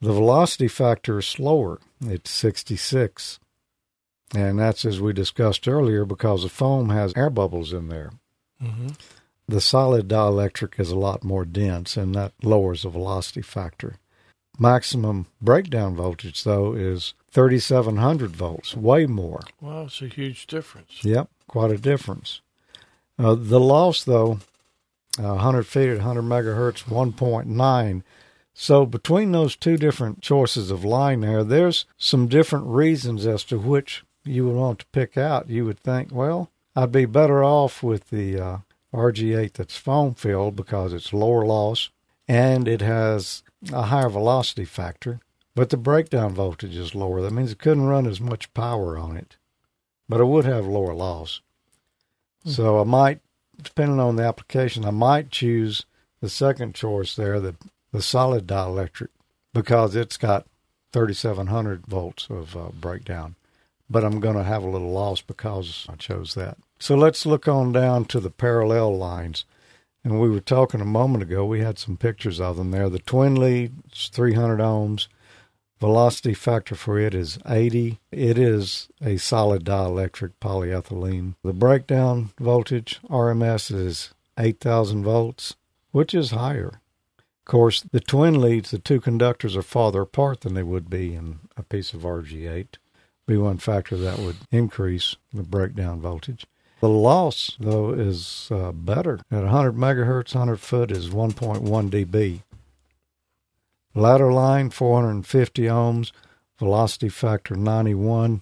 [0.01, 1.79] The velocity factor is slower.
[2.01, 3.39] It's 66.
[4.35, 8.11] And that's as we discussed earlier because the foam has air bubbles in there.
[8.61, 8.89] Mm-hmm.
[9.47, 13.97] The solid dielectric is a lot more dense, and that lowers the velocity factor.
[14.57, 19.41] Maximum breakdown voltage, though, is 3700 volts, way more.
[19.59, 21.03] Wow, it's a huge difference.
[21.03, 22.41] Yep, quite a difference.
[23.19, 24.39] Uh, the loss, though,
[25.19, 28.03] uh, 100 feet at 100 megahertz, 1.9.
[28.53, 33.57] So between those two different choices of line there, there's some different reasons as to
[33.57, 35.49] which you would want to pick out.
[35.49, 38.57] You would think, well, I'd be better off with the uh,
[38.93, 41.89] RG8 that's foam filled because it's lower loss
[42.27, 45.19] and it has a higher velocity factor,
[45.55, 47.21] but the breakdown voltage is lower.
[47.21, 49.37] That means it couldn't run as much power on it,
[50.07, 51.41] but it would have lower loss.
[52.45, 53.19] So I might,
[53.61, 55.85] depending on the application, I might choose
[56.21, 57.55] the second choice there, the
[57.91, 59.09] the solid dielectric,
[59.53, 60.47] because it's got
[60.93, 63.35] 3700 volts of uh, breakdown.
[63.89, 66.57] But I'm going to have a little loss because I chose that.
[66.79, 69.45] So let's look on down to the parallel lines.
[70.03, 72.89] And we were talking a moment ago, we had some pictures of them there.
[72.89, 75.07] The twin lead is 300 ohms.
[75.79, 77.99] Velocity factor for it is 80.
[78.11, 81.35] It is a solid dielectric polyethylene.
[81.43, 85.55] The breakdown voltage RMS is 8,000 volts,
[85.91, 86.79] which is higher.
[87.17, 91.15] Of course, the twin leads, the two conductors are farther apart than they would be
[91.15, 92.77] in a piece of RG8.
[93.25, 96.45] Be one factor that would increase the breakdown voltage.
[96.81, 99.19] The loss, though, is uh, better.
[99.31, 102.41] At 100 megahertz, 100 foot is 1.1 dB.
[103.95, 106.11] Ladder line 450 ohms,
[106.57, 108.41] velocity factor 91.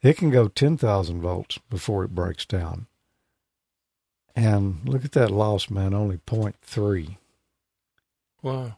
[0.00, 2.86] It can go 10,000 volts before it breaks down.
[4.34, 7.18] And look at that loss, man, only 0.3.
[8.40, 8.76] Wow.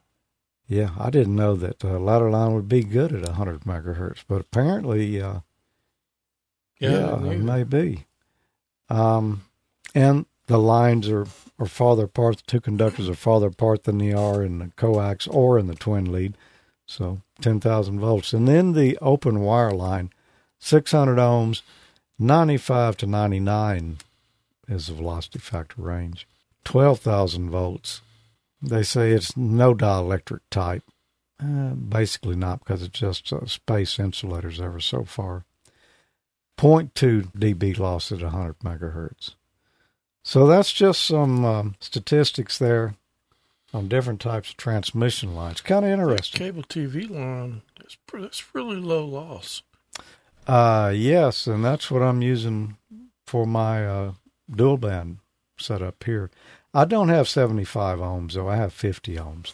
[0.67, 4.41] Yeah, I didn't know that uh, ladder line would be good at 100 megahertz, but
[4.41, 5.41] apparently, uh,
[6.79, 8.07] Yeah, yeah, it may be.
[8.89, 9.43] Um,
[9.95, 11.27] and the lines are,
[11.59, 12.39] are farther apart.
[12.39, 15.75] The two conductors are farther apart than they are in the coax or in the
[15.75, 16.37] twin lead.
[16.87, 18.33] So 10,000 volts.
[18.33, 20.11] And then the open wire line,
[20.59, 21.63] 600 ohms,
[22.19, 23.99] 95 to 99
[24.69, 26.27] is the velocity factor range.
[26.65, 28.01] 12,000 volts.
[28.65, 30.83] They say it's no dielectric type.
[31.43, 35.45] Uh, basically not because it's just uh, space insulators ever so far.
[36.59, 39.35] 0.2 dB loss at 100 megahertz.
[40.23, 42.95] So that's just some um, statistics there
[43.75, 45.61] on different types of transmission lines.
[45.61, 46.39] Kind of interesting.
[46.39, 49.63] Cable TV line, that's, that's really low loss.
[50.47, 52.77] Uh, yes, and that's what I'm using
[53.27, 54.13] for my uh,
[54.51, 55.19] dual band
[55.59, 56.31] setup here.
[56.75, 58.49] I don't have 75 ohms, though.
[58.49, 59.53] I have 50 ohms.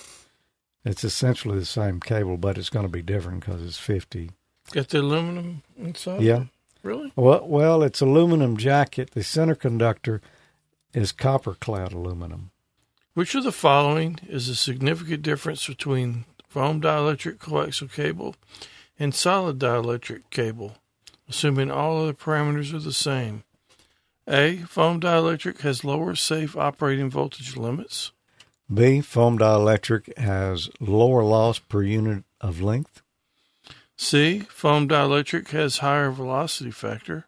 [0.84, 4.30] It's essentially the same cable, but it's going to be different because it's 50.
[4.72, 6.22] Got the aluminum inside?
[6.22, 6.44] Yeah.
[6.82, 7.12] Really?
[7.16, 9.10] Well, well, it's aluminum jacket.
[9.10, 10.22] The center conductor
[10.94, 12.52] is copper clad aluminum.
[13.12, 18.34] Which of the following is a significant difference between foam dielectric coaxial cable
[18.98, 20.76] and solid dielectric cable,
[21.28, 23.44] assuming all other parameters are the same?
[24.28, 24.58] A.
[24.58, 28.12] Foam dielectric has lower safe operating voltage limits.
[28.72, 29.00] B.
[29.00, 33.02] Foam dielectric has lower loss per unit of length.
[33.96, 34.40] C.
[34.48, 37.26] Foam dielectric has higher velocity factor.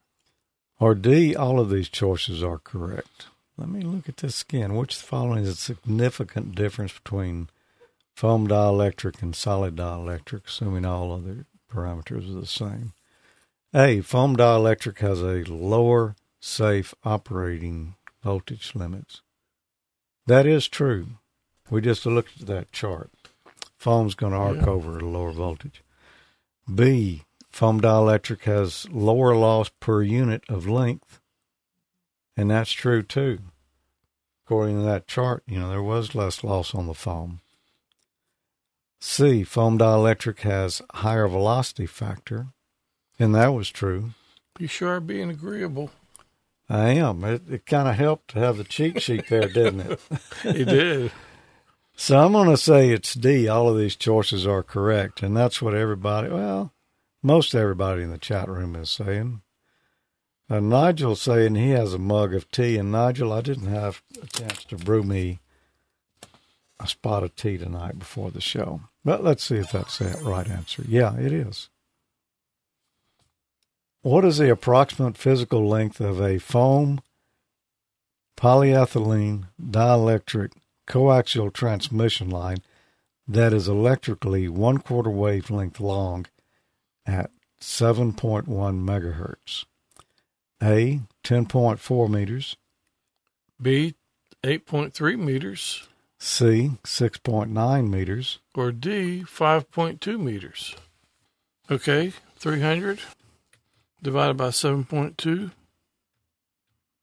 [0.78, 1.34] Or D.
[1.34, 3.26] All of these choices are correct.
[3.58, 4.74] Let me look at this again.
[4.74, 7.50] Which of the following is a significant difference between
[8.14, 12.92] foam dielectric and solid dielectric, assuming all other parameters are the same?
[13.74, 14.00] A.
[14.00, 16.14] Foam dielectric has a lower
[16.52, 19.22] safe operating voltage limits.
[20.26, 21.06] That is true.
[21.70, 23.10] We just looked at that chart.
[23.78, 24.66] Foam's going to arc Yeah.
[24.66, 25.82] over at a lower voltage.
[26.72, 27.22] B.
[27.48, 31.20] Foam dielectric has lower loss per unit of length.
[32.36, 33.38] And that's true too.
[34.44, 37.40] According to that chart, you know, there was less loss on the foam.
[39.00, 39.44] C.
[39.44, 42.48] Foam dielectric has higher velocity factor.
[43.18, 44.10] And that was true.
[44.58, 45.90] You sure are being agreeable.
[46.72, 47.22] I am.
[47.22, 50.00] It, it kind of helped to have the cheat sheet there, didn't it?
[50.44, 51.12] it did.
[51.94, 53.46] So I'm going to say it's D.
[53.46, 55.22] All of these choices are correct.
[55.22, 56.72] And that's what everybody, well,
[57.22, 59.42] most everybody in the chat room is saying.
[60.48, 62.78] Uh, Nigel's saying he has a mug of tea.
[62.78, 65.40] And Nigel, I didn't have a chance to brew me
[66.80, 68.80] a spot of tea tonight before the show.
[69.04, 70.84] But let's see if that's the right answer.
[70.88, 71.68] Yeah, it is.
[74.02, 77.00] What is the approximate physical length of a foam
[78.36, 80.54] polyethylene dielectric
[80.88, 82.58] coaxial transmission line
[83.28, 86.26] that is electrically one quarter wavelength long
[87.06, 89.66] at 7.1 megahertz?
[90.60, 92.56] A, 10.4 meters.
[93.60, 93.94] B.
[94.42, 95.86] 8.3 meters.
[96.18, 98.40] C, 6.9 meters.
[98.56, 99.22] Or D.
[99.22, 100.74] 5.2 meters.
[101.70, 102.98] Okay, 300
[104.02, 105.52] divided by 7.2.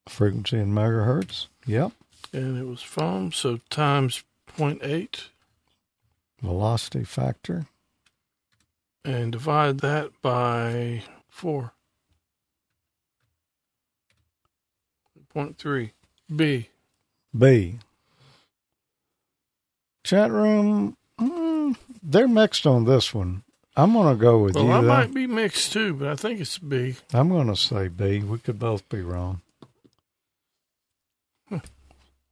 [0.07, 1.47] Frequency in megahertz.
[1.65, 1.91] Yep.
[2.33, 4.23] and it was foam, so times
[4.57, 5.27] 0.8
[6.41, 7.67] Velocity factor.
[9.05, 11.71] and divide that by 4.
[15.35, 15.91] 0.3.
[16.35, 16.69] B.
[17.37, 17.79] B.
[20.03, 23.43] Chat room, mm, they're mixed on this one.
[23.75, 24.71] I'm going to go with Well, you.
[24.71, 24.87] I though.
[24.87, 26.95] might be mixed too, but I think it's B.
[27.13, 28.19] I'm going to say B.
[28.19, 29.41] We could both be wrong.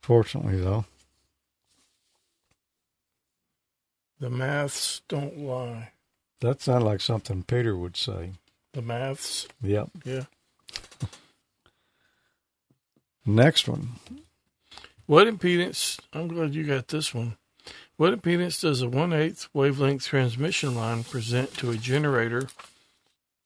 [0.01, 0.85] Fortunately, though.
[4.19, 5.91] The maths don't lie.
[6.41, 8.31] That sounded like something Peter would say.
[8.73, 9.89] The maths, Yep.
[10.05, 10.23] yeah.
[13.25, 13.89] Next one.
[15.07, 15.99] What impedance?
[16.13, 17.37] I'm glad you got this one.
[17.97, 22.47] What impedance does a one eighth wavelength transmission line present to a generator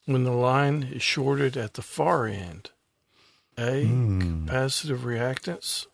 [0.06, 2.70] when the line is shorted at the far end?
[3.58, 3.86] A.
[3.86, 4.48] Hmm.
[4.48, 5.88] Capacitive reactance.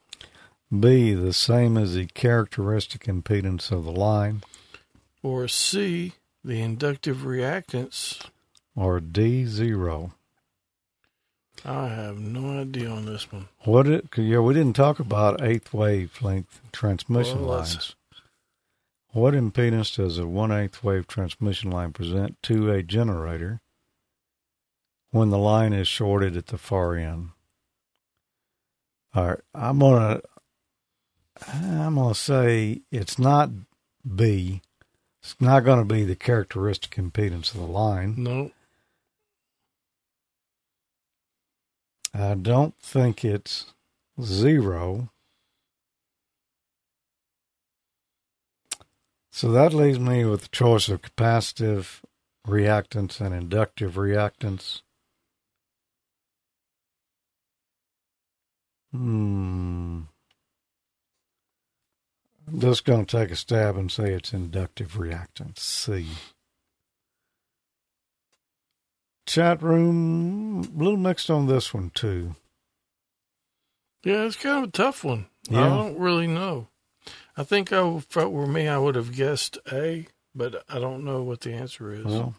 [0.77, 4.41] B, the same as the characteristic impedance of the line.
[5.21, 6.13] Or C.
[6.43, 8.25] The inductive reactance.
[8.75, 10.13] Or D, zero.
[11.63, 13.49] I have no idea on this one.
[13.59, 14.07] What it?
[14.15, 17.95] Yeah, we didn't talk about eighth wavelength transmission Well, lines.
[19.17, 23.61] What impedance does a one eighth wave transmission line present to a generator
[25.09, 27.29] when the line is shorted at the far end?
[29.15, 30.21] All right, I'm gonna
[31.51, 33.49] I'm gonna say it's not
[34.05, 34.61] B.
[35.23, 38.13] It's not going to be the characteristic impedance of the line.
[38.19, 38.51] No.
[42.13, 43.73] I don't think it's
[44.21, 45.09] zero.
[49.37, 52.01] So that leaves me with the choice of capacitive
[52.47, 54.81] reactance and inductive reactance.
[58.91, 60.05] Hmm.
[62.47, 65.59] I'm just going to take a stab and say it's inductive reactance.
[65.59, 66.07] C.
[69.27, 72.35] Chat room, a little mixed on this one too.
[74.03, 75.27] Yeah, it's kind of a tough one.
[75.51, 76.69] I don't really know.
[77.37, 81.05] I think I, if it were me, I would have guessed A, but I don't
[81.05, 82.05] know what the answer is.
[82.05, 82.35] Well,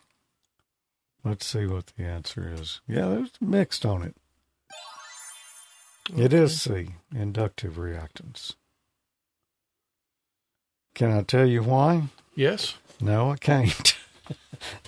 [1.25, 2.81] let's see what the answer is.
[2.89, 4.17] Yeah, there's mixed on it.
[6.17, 8.55] It is C, inductive reactance.
[10.95, 12.05] Can I tell you why?
[12.35, 12.75] Yes.
[13.01, 13.95] No, I can't.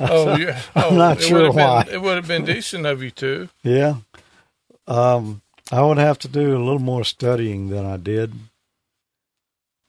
[0.00, 0.60] Oh, yeah.
[0.74, 1.84] I'm Oh, not it sure would have why.
[1.84, 3.48] Been, it would have been decent of you to.
[3.62, 3.94] Yeah.
[4.88, 5.40] Um,
[5.70, 8.34] I would have to do a little more studying than I did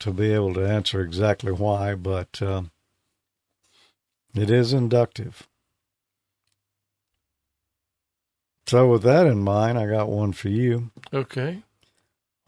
[0.02, 2.72] to be able to answer exactly why, but um,
[4.36, 5.48] it is inductive.
[8.68, 10.92] So, with that in mind, I got one for you.
[11.14, 11.64] Okay.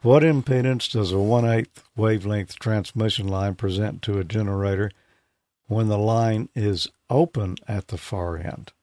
[0.01, 4.91] What impedance does a one eighth wavelength transmission line present to a generator
[5.67, 8.73] when the line is open at the far end?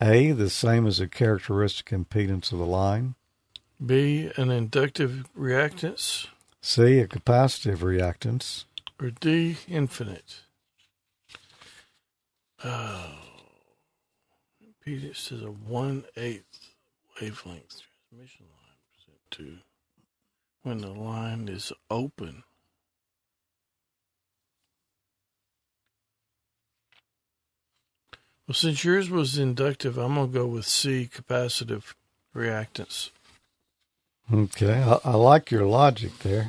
[0.00, 3.14] A, the same as the characteristic impedance of the line.
[3.84, 6.26] B, an inductive reactance.
[6.60, 8.64] C, a capacitive reactance.
[9.00, 10.40] Or D, infinite.
[12.64, 13.10] Oh.
[14.62, 16.74] Impedance is a one eighth
[17.20, 19.58] wavelength transmission line present to
[20.62, 22.42] when the line is open.
[28.46, 31.94] Well, since yours was inductive, I'm gonna go with C, capacitive
[32.34, 33.10] reactance.
[34.32, 36.48] Okay, I, I like your logic there.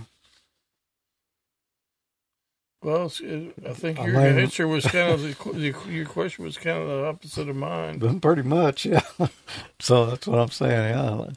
[2.82, 3.06] Well,
[3.66, 6.78] I think I your mean- answer was kind of the, the your question was kind
[6.82, 8.20] of the opposite of mine.
[8.22, 9.02] Pretty much, yeah.
[9.80, 10.94] so that's what I'm saying.
[10.96, 11.30] Yeah, I,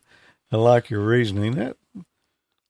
[0.53, 1.53] I like your reasoning.
[1.57, 1.77] That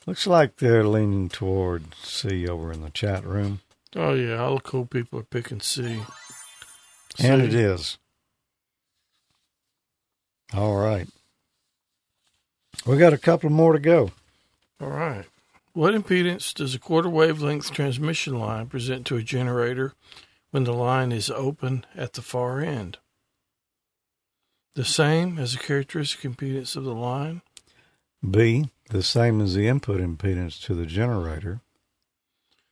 [0.06, 3.60] looks like they're leaning toward C over in the chat room,
[3.94, 6.00] Oh yeah, all the cool people are picking C.
[7.20, 7.46] and C.
[7.48, 7.98] it is.
[10.54, 11.08] All right,
[12.86, 14.10] we got a couple more to go.
[14.80, 15.24] All right.
[15.72, 19.94] What impedance does a quarter wavelength transmission line present to a generator
[20.50, 22.98] when the line is open at the far end?
[24.74, 27.42] The same as the characteristic impedance of the line.
[28.28, 31.60] B, the same as the input impedance to the generator.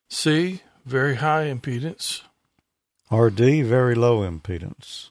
[0.09, 2.23] C, very high impedance.
[3.11, 5.11] Or D, very low impedance.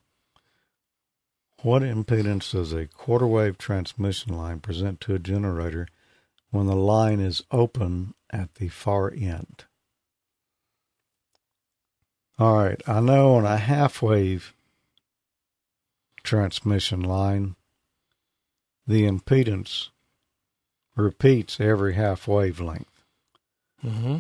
[1.61, 5.87] What impedance does a quarter wave transmission line present to a generator
[6.51, 9.65] when the line is open at the far end?
[12.37, 14.53] All right, I know on a half wave
[16.23, 17.57] transmission line,
[18.87, 19.89] the impedance
[20.95, 23.03] repeats every half wavelength.
[23.83, 24.19] Mm-hmm.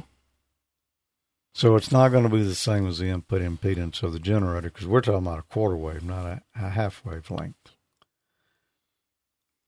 [1.53, 4.69] So it's not going to be the same as the input impedance of the generator
[4.69, 7.75] because we're talking about a quarter wave, not a, a half wavelength.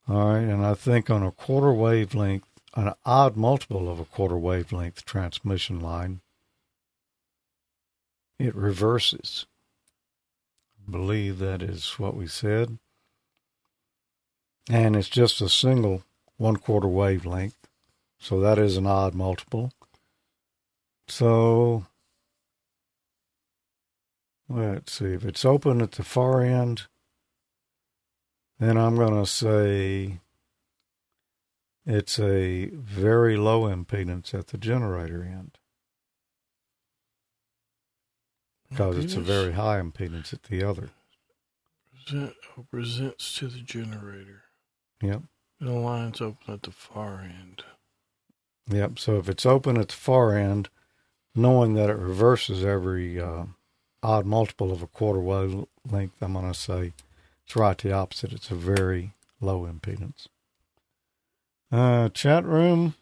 [0.07, 4.37] All right, and I think on a quarter wavelength, an odd multiple of a quarter
[4.37, 6.21] wavelength transmission line,
[8.39, 9.45] it reverses.
[10.87, 12.79] I believe that is what we said.
[14.69, 16.03] And it's just a single
[16.37, 17.55] one quarter wavelength.
[18.19, 19.71] So that is an odd multiple.
[21.11, 21.85] So
[24.47, 26.83] let's see if it's open at the far end,
[28.59, 30.21] then I'm going to say
[31.85, 35.57] it's a very low impedance at the generator end.
[38.69, 40.91] because it's a very high impedance at the other.
[42.05, 42.33] Present,
[42.71, 44.43] presents to the generator.
[45.01, 45.23] Yep.
[45.59, 47.65] And the line's open at the far end.
[48.69, 48.97] Yep.
[48.97, 50.69] So if it's open at the far end,
[51.35, 53.45] knowing that it reverses every uh,
[54.03, 56.93] odd multiple of a quarter wave length, I'm going to say
[57.45, 58.33] it's right the opposite.
[58.33, 60.27] It's a very low impedance.
[61.71, 62.95] Uh, chat room,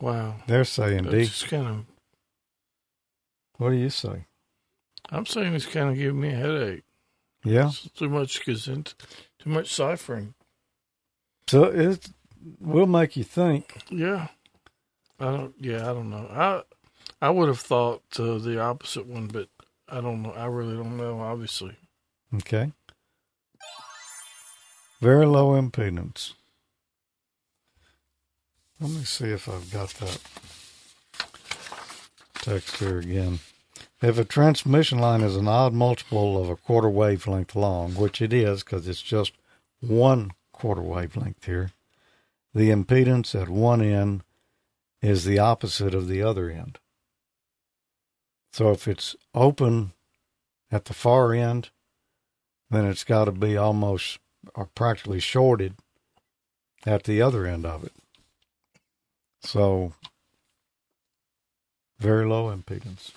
[0.00, 0.36] Wow.
[0.46, 1.20] they're saying D.
[1.20, 1.84] It's just kind of.
[3.58, 4.24] What do you say?
[5.10, 6.84] I'm saying it's kind of giving me a headache.
[7.44, 7.68] Yeah.
[7.68, 8.94] It's too much goes into
[9.38, 10.34] too much ciphering.
[11.46, 12.08] So it
[12.60, 13.82] will make you think.
[13.90, 14.28] Yeah.
[15.18, 15.54] I don't.
[15.58, 16.26] Yeah, I don't know.
[16.30, 16.62] I
[17.20, 19.48] I would have thought uh, the opposite one, but
[19.88, 20.32] I don't know.
[20.32, 21.20] I really don't know.
[21.20, 21.76] Obviously.
[22.34, 22.72] Okay.
[25.00, 26.34] Very low impedance.
[28.80, 30.18] Let me see if I've got that
[32.34, 33.40] text here again.
[34.02, 38.32] If a transmission line is an odd multiple of a quarter wavelength long, which it
[38.32, 39.32] is because it's just
[39.80, 41.72] one quarter wavelength here,
[42.54, 44.22] the impedance at one end
[45.02, 46.78] is the opposite of the other end.
[48.52, 49.92] So if it's open
[50.70, 51.70] at the far end,
[52.70, 54.18] then it's got to be almost
[54.54, 55.74] or practically shorted
[56.86, 57.92] at the other end of it.
[59.42, 59.92] So,
[61.98, 63.12] very low impedance.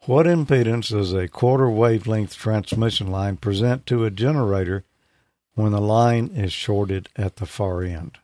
[0.00, 4.84] What impedance does a quarter wavelength transmission line present to a generator
[5.54, 8.18] when the line is shorted at the far end?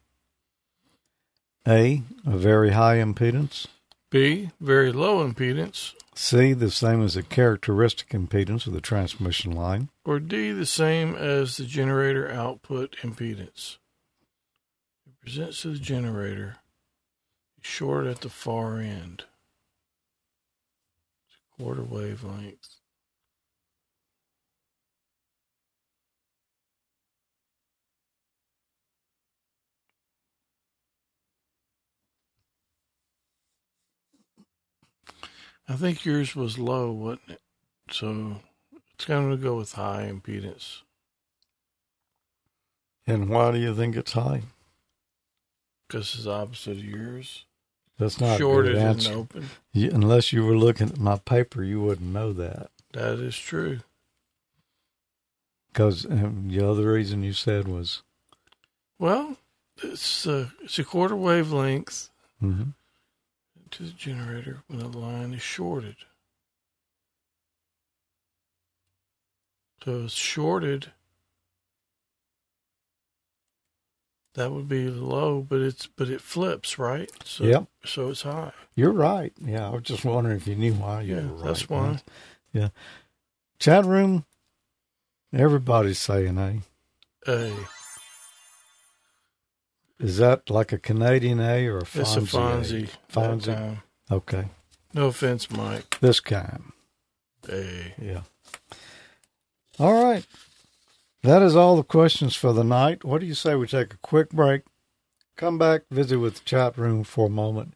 [1.66, 2.02] A.
[2.26, 3.66] A very high impedance.
[4.10, 4.50] B.
[4.60, 5.94] Very low impedance.
[6.14, 6.52] C.
[6.52, 9.88] The same as the characteristic impedance of the transmission line.
[10.04, 10.50] Or D.
[10.50, 13.78] The same as the generator output impedance.
[15.06, 16.56] It presents to the generator.
[17.62, 19.24] Short at the far end.
[21.28, 22.79] It's a quarter wavelength.
[35.70, 37.40] I think yours was low, wasn't it?
[37.92, 38.38] So
[38.92, 40.80] it's going to go with high impedance.
[43.06, 44.42] And why do you think it's high?
[45.86, 47.44] Because it's opposite of yours.
[48.00, 49.50] That's not a Shorted and open.
[49.72, 52.70] You, unless you were looking at my paper, you wouldn't know that.
[52.92, 53.78] That is true.
[55.72, 58.02] Because um, the other reason you said was,
[58.98, 59.36] Well,
[59.80, 62.10] it's a, it's a quarter wavelength
[62.42, 62.70] mm-hmm.
[63.72, 65.96] To the generator when the line is shorted.
[69.84, 70.92] So it's shorted.
[74.34, 77.10] That would be low, but it's but it flips, right?
[77.24, 77.66] So Yep.
[77.86, 78.52] so it's high.
[78.76, 79.32] you're right.
[79.40, 81.44] Yeah, I was just wondering if you knew why you Yeah, were right.
[81.44, 82.02] that's why.
[82.52, 82.70] Yeah.
[83.60, 84.26] Chat room,
[85.34, 86.60] everybody's saying, A.
[87.28, 87.70] A.
[90.00, 92.16] Is that like a Canadian A or a It's Fonzie?
[92.16, 92.88] a Fonzie.
[92.88, 93.12] A?
[93.12, 93.54] Fonzie.
[93.54, 93.82] time.
[94.10, 94.44] Okay.
[94.94, 95.98] No offense, Mike.
[96.00, 96.72] This kind.
[97.48, 97.94] A.
[98.00, 98.22] Yeah.
[99.78, 100.26] All right.
[101.22, 103.04] That is all the questions for the night.
[103.04, 104.62] What do you say we take a quick break,
[105.36, 107.74] come back, visit with the chat room for a moment,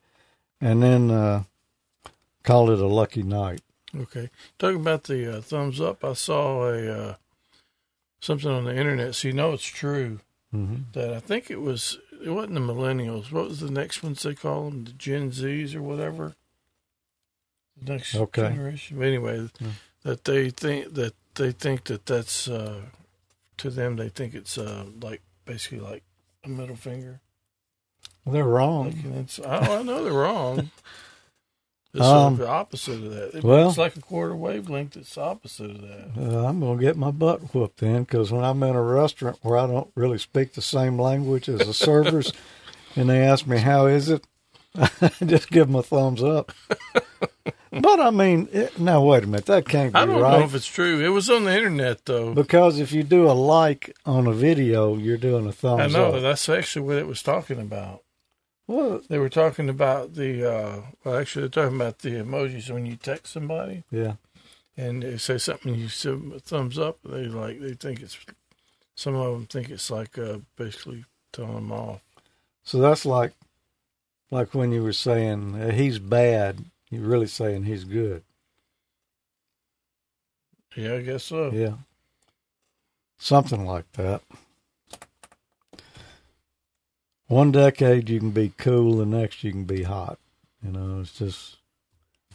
[0.62, 1.43] and then uh,
[2.43, 3.61] call it a lucky night?
[3.95, 4.31] Okay.
[4.59, 7.14] Talking about the uh, thumbs up, I saw a uh,
[8.20, 9.14] something on the internet.
[9.14, 10.20] So you know it's true
[10.55, 10.83] Mm-hmm.
[10.93, 13.33] that I think it was it wasn't the millennials.
[13.33, 14.85] What was the next ones they call them?
[14.85, 16.35] The Gen Zs or whatever.
[17.83, 18.49] The next Okay.
[18.49, 18.99] generation.
[18.99, 19.69] But anyway, Yeah.
[20.03, 22.83] that they think that they think that that's uh,
[23.59, 23.97] to them.
[23.97, 26.03] They think it's uh, like basically like
[26.45, 27.21] a middle finger.
[28.27, 28.87] They're wrong.
[28.87, 30.71] Like, and it's, I, I know they're wrong.
[31.95, 33.34] It's Um, the opposite of that.
[33.36, 34.97] It- well- it's like a quarter wavelength.
[34.97, 36.11] It's opposite of that.
[36.18, 39.38] Uh, I'm going to get my butt whooped then because when I'm in a restaurant
[39.42, 42.32] where I don't really speak the same language as the servers
[42.97, 44.24] and they ask me, How is it?
[44.76, 44.88] I
[45.24, 46.51] just give them a thumbs up.
[47.70, 49.47] but I mean, it, now wait a minute.
[49.47, 50.03] That can't be right.
[50.03, 50.38] I don't right.
[50.40, 51.01] know if it's true.
[51.01, 52.34] It was on the internet though.
[52.34, 56.22] Because if you do a like on a video, you're doing a thumbs know up.
[56.22, 58.03] that's actually what it was talking about.
[58.67, 62.87] Well, They were talking about the uh well actually they're talking about the emojis when
[62.87, 64.15] you text somebody yeah.
[64.77, 68.19] and they say something you a thumbs up they like they think it's
[68.95, 71.05] some of them think it's like uh basically
[71.35, 72.01] telling them off.
[72.62, 73.33] So that's like,
[74.31, 78.23] like when you were saying uh, he's bad, you're really saying he's good.
[80.75, 81.51] Yeah, I guess so.
[81.53, 81.75] Yeah.
[83.19, 84.23] Something like that.
[87.35, 90.20] One decade you can be cool, the next you can be hot.
[90.64, 91.57] You know, it's just,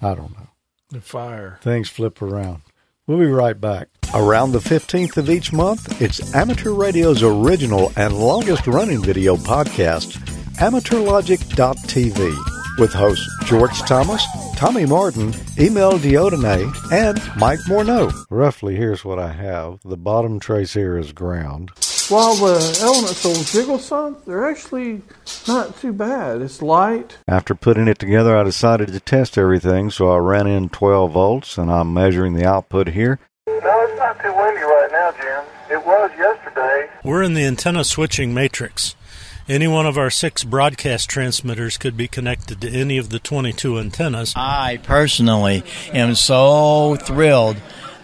[0.02, 0.50] I don't know.
[0.90, 1.58] The fire.
[1.62, 2.64] Things flip around.
[3.08, 3.88] We'll be right back.
[4.14, 10.18] Around the 15th of each month, it's Amateur Radio's original and longest running video podcast,
[10.58, 14.26] AmateurLogic.tv, with hosts George Thomas,
[14.58, 18.12] Tommy Martin, Emil Diodene, and Mike Morneau.
[18.30, 19.80] Roughly, here's what I have.
[19.86, 21.72] The bottom trace here is ground.
[22.10, 25.04] While the elements will jiggle some, they're actually
[25.48, 26.42] not too bad.
[26.42, 27.20] It's light.
[27.28, 31.60] After putting it together, I decided to test everything, so I ran in 12 volts,
[31.60, 33.20] and I'm measuring the output here.
[33.46, 35.44] No, it's not too windy right now, Jim.
[35.70, 36.90] It was yesterday.
[37.04, 38.96] We're in the antenna switching matrix.
[39.48, 43.78] Any one of our six broadcast transmitters could be connected to any of the 22
[43.78, 44.34] antennas.
[44.36, 47.58] I personally am so thrilled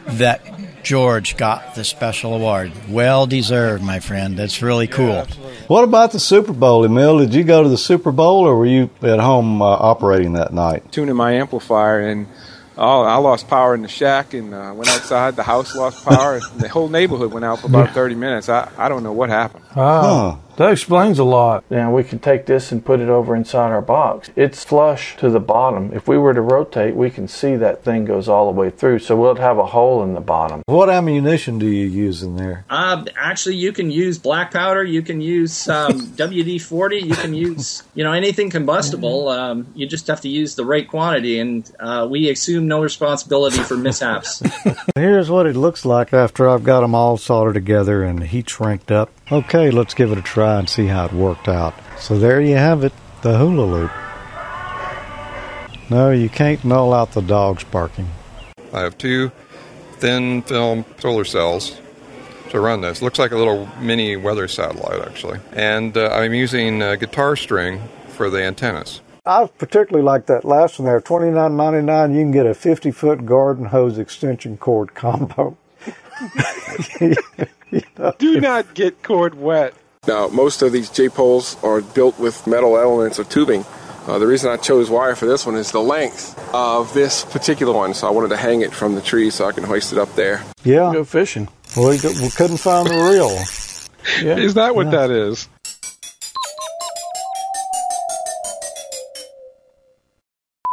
[0.08, 0.42] that
[0.84, 2.72] George got the special award.
[2.90, 4.38] Well deserved, my friend.
[4.38, 5.26] That's really cool.
[5.68, 7.20] What about the Super Bowl, Emil?
[7.20, 10.54] Did you go to the Super Bowl, or were you at home uh, operating that
[10.54, 10.92] night?
[10.92, 12.28] Tuning my amplifier, and
[12.78, 15.36] oh, I lost power in the shack, and uh, went outside.
[15.36, 16.40] The house lost power.
[16.58, 18.48] the whole neighborhood went out for about 30 minutes.
[18.48, 19.66] I, I don't know what happened.
[19.76, 20.40] Wow.
[20.58, 21.66] That explains a lot.
[21.70, 24.30] Now we can take this and put it over inside our box.
[24.38, 25.92] It's flush to the bottom.
[25.94, 29.00] If we were to rotate, we can see that thing goes all the way through.
[29.00, 30.62] So we'll have a hole in the bottom.
[30.68, 32.64] What ammunition do you use in there?
[32.70, 34.84] Uh, actually, you can use black powder.
[34.84, 37.00] You can use um, WD forty.
[37.00, 39.28] You can use you know anything combustible.
[39.28, 43.60] Um, you just have to use the right quantity, and uh, we assume no responsibility
[43.60, 44.42] for mishaps.
[44.96, 48.92] Here's what it looks like after I've got them all soldered together and heat shrinked
[48.92, 49.12] up.
[49.32, 51.74] Okay, let's give it a try and see how it worked out.
[51.98, 53.92] So there you have it, the hula loop.
[55.90, 58.08] No, you can't null out the dogs barking.
[58.72, 59.32] I have two
[59.94, 61.80] thin film solar cells
[62.50, 63.02] to run this.
[63.02, 65.40] Looks like a little mini weather satellite, actually.
[65.54, 69.02] And uh, I'm using uh, guitar string for the antennas.
[69.26, 71.02] I particularly like that last one there.
[71.02, 72.14] Twenty nine ninety nine.
[72.14, 75.58] You can get a fifty foot garden hose extension cord combo.
[77.02, 77.16] You
[78.18, 79.74] Do not get cord wet.
[80.08, 83.66] Now, most of these J poles are built with metal elements or tubing.
[84.08, 87.74] Uh, the reason I chose wire for this one is the length of this particular
[87.74, 87.96] one.
[87.96, 90.14] So I wanted to hang it from the tree so I can hoist it up
[90.16, 90.44] there.
[90.64, 90.94] yeah.
[90.94, 91.48] Go fishing.
[91.76, 93.32] Well, we, we couldn't find the reel.
[94.24, 94.38] Yeah.
[94.44, 95.48] Is that what that is?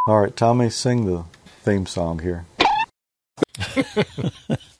[0.05, 1.23] All right, Tommy, sing the
[1.63, 2.45] theme song here.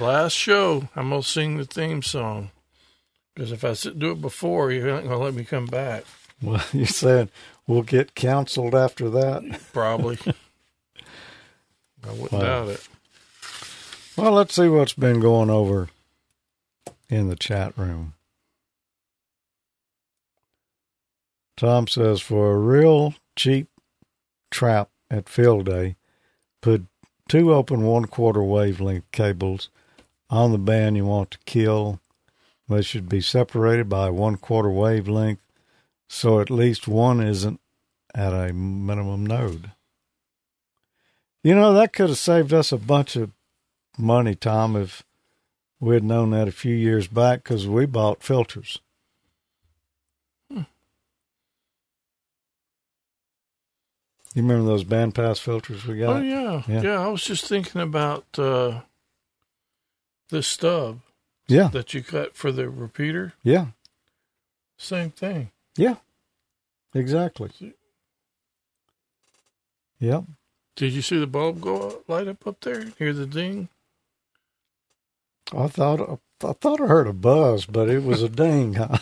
[0.00, 2.50] Last show, I'm gonna sing the theme song.
[3.34, 6.04] Because if I do it before, you're not gonna let me come back.
[6.42, 7.30] Well, you said
[7.66, 9.60] we'll get counseled after that.
[9.72, 10.18] Probably.
[12.02, 12.40] I wouldn't Wow.
[12.40, 12.88] doubt it.
[14.16, 15.88] Well, let's see what's been going over
[17.10, 18.14] in the chat room.
[21.58, 23.68] Tom says for a real cheap
[24.50, 25.96] trap at field day,
[26.62, 26.86] put
[27.28, 29.68] two open one quarter wavelength cables
[30.30, 32.00] on the band you want to kill.
[32.68, 35.40] They should be separated by one quarter wavelength,
[36.08, 37.60] so at least one isn't
[38.14, 39.72] at a minimum node.
[41.42, 43.32] You know, that could have saved us a bunch of
[43.98, 45.02] money, Tom, if
[45.80, 48.78] we had known that a few years back because we bought filters.
[54.34, 56.18] You remember those bandpass filters we got?
[56.18, 56.62] Oh yeah.
[56.68, 56.82] Yeah.
[56.82, 58.82] yeah, I was just thinking about uh,
[60.30, 61.00] this stub
[61.48, 63.32] yeah, that you cut for the repeater.
[63.42, 63.66] yeah,
[64.78, 65.50] Same thing.
[65.76, 65.96] yeah.
[66.94, 67.50] Exactly.
[70.00, 70.24] Yep.
[70.76, 72.84] Did you see the bulb go up, light up up there?
[72.98, 73.68] Hear the ding?
[75.56, 76.00] I thought
[76.42, 78.74] I thought I heard a buzz, but it was a ding.
[78.74, 78.98] Huh?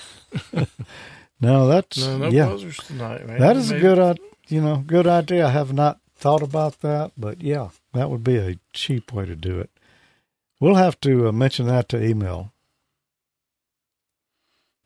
[1.41, 2.47] no, that's No, no yeah.
[2.47, 3.39] buzzers tonight, man.
[3.39, 4.19] That is a good,
[4.49, 5.47] you know, good idea.
[5.47, 9.37] I have not thought about that, but yeah, that would be a cheap way to
[9.37, 9.71] do it.
[10.61, 12.53] We'll have to uh, mention that to Emil.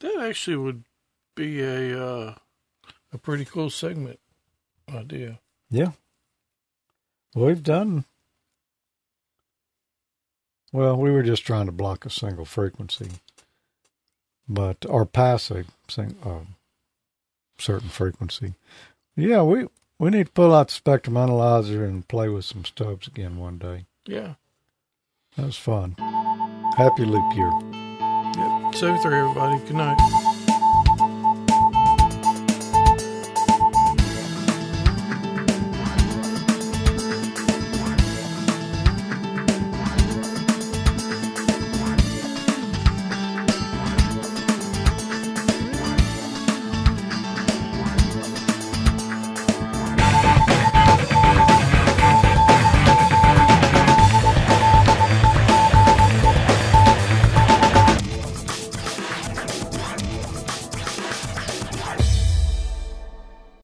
[0.00, 0.84] That actually would
[1.34, 2.34] be a uh,
[3.12, 4.18] a pretty cool segment
[4.92, 5.38] idea.
[5.70, 5.92] Yeah,
[7.34, 8.04] we've done.
[10.72, 13.10] Well, we were just trying to block a single frequency,
[14.48, 16.40] but or pass a sing, uh,
[17.58, 18.54] certain frequency.
[19.16, 19.66] Yeah, we
[19.98, 23.58] we need to pull out the spectrum analyzer and play with some stubs again one
[23.58, 23.86] day.
[24.06, 24.34] Yeah.
[25.36, 25.94] That was fun.
[26.76, 27.50] Happy leap year.
[28.36, 28.74] Yep.
[28.74, 29.58] Save three, everybody.
[29.60, 30.21] Good night.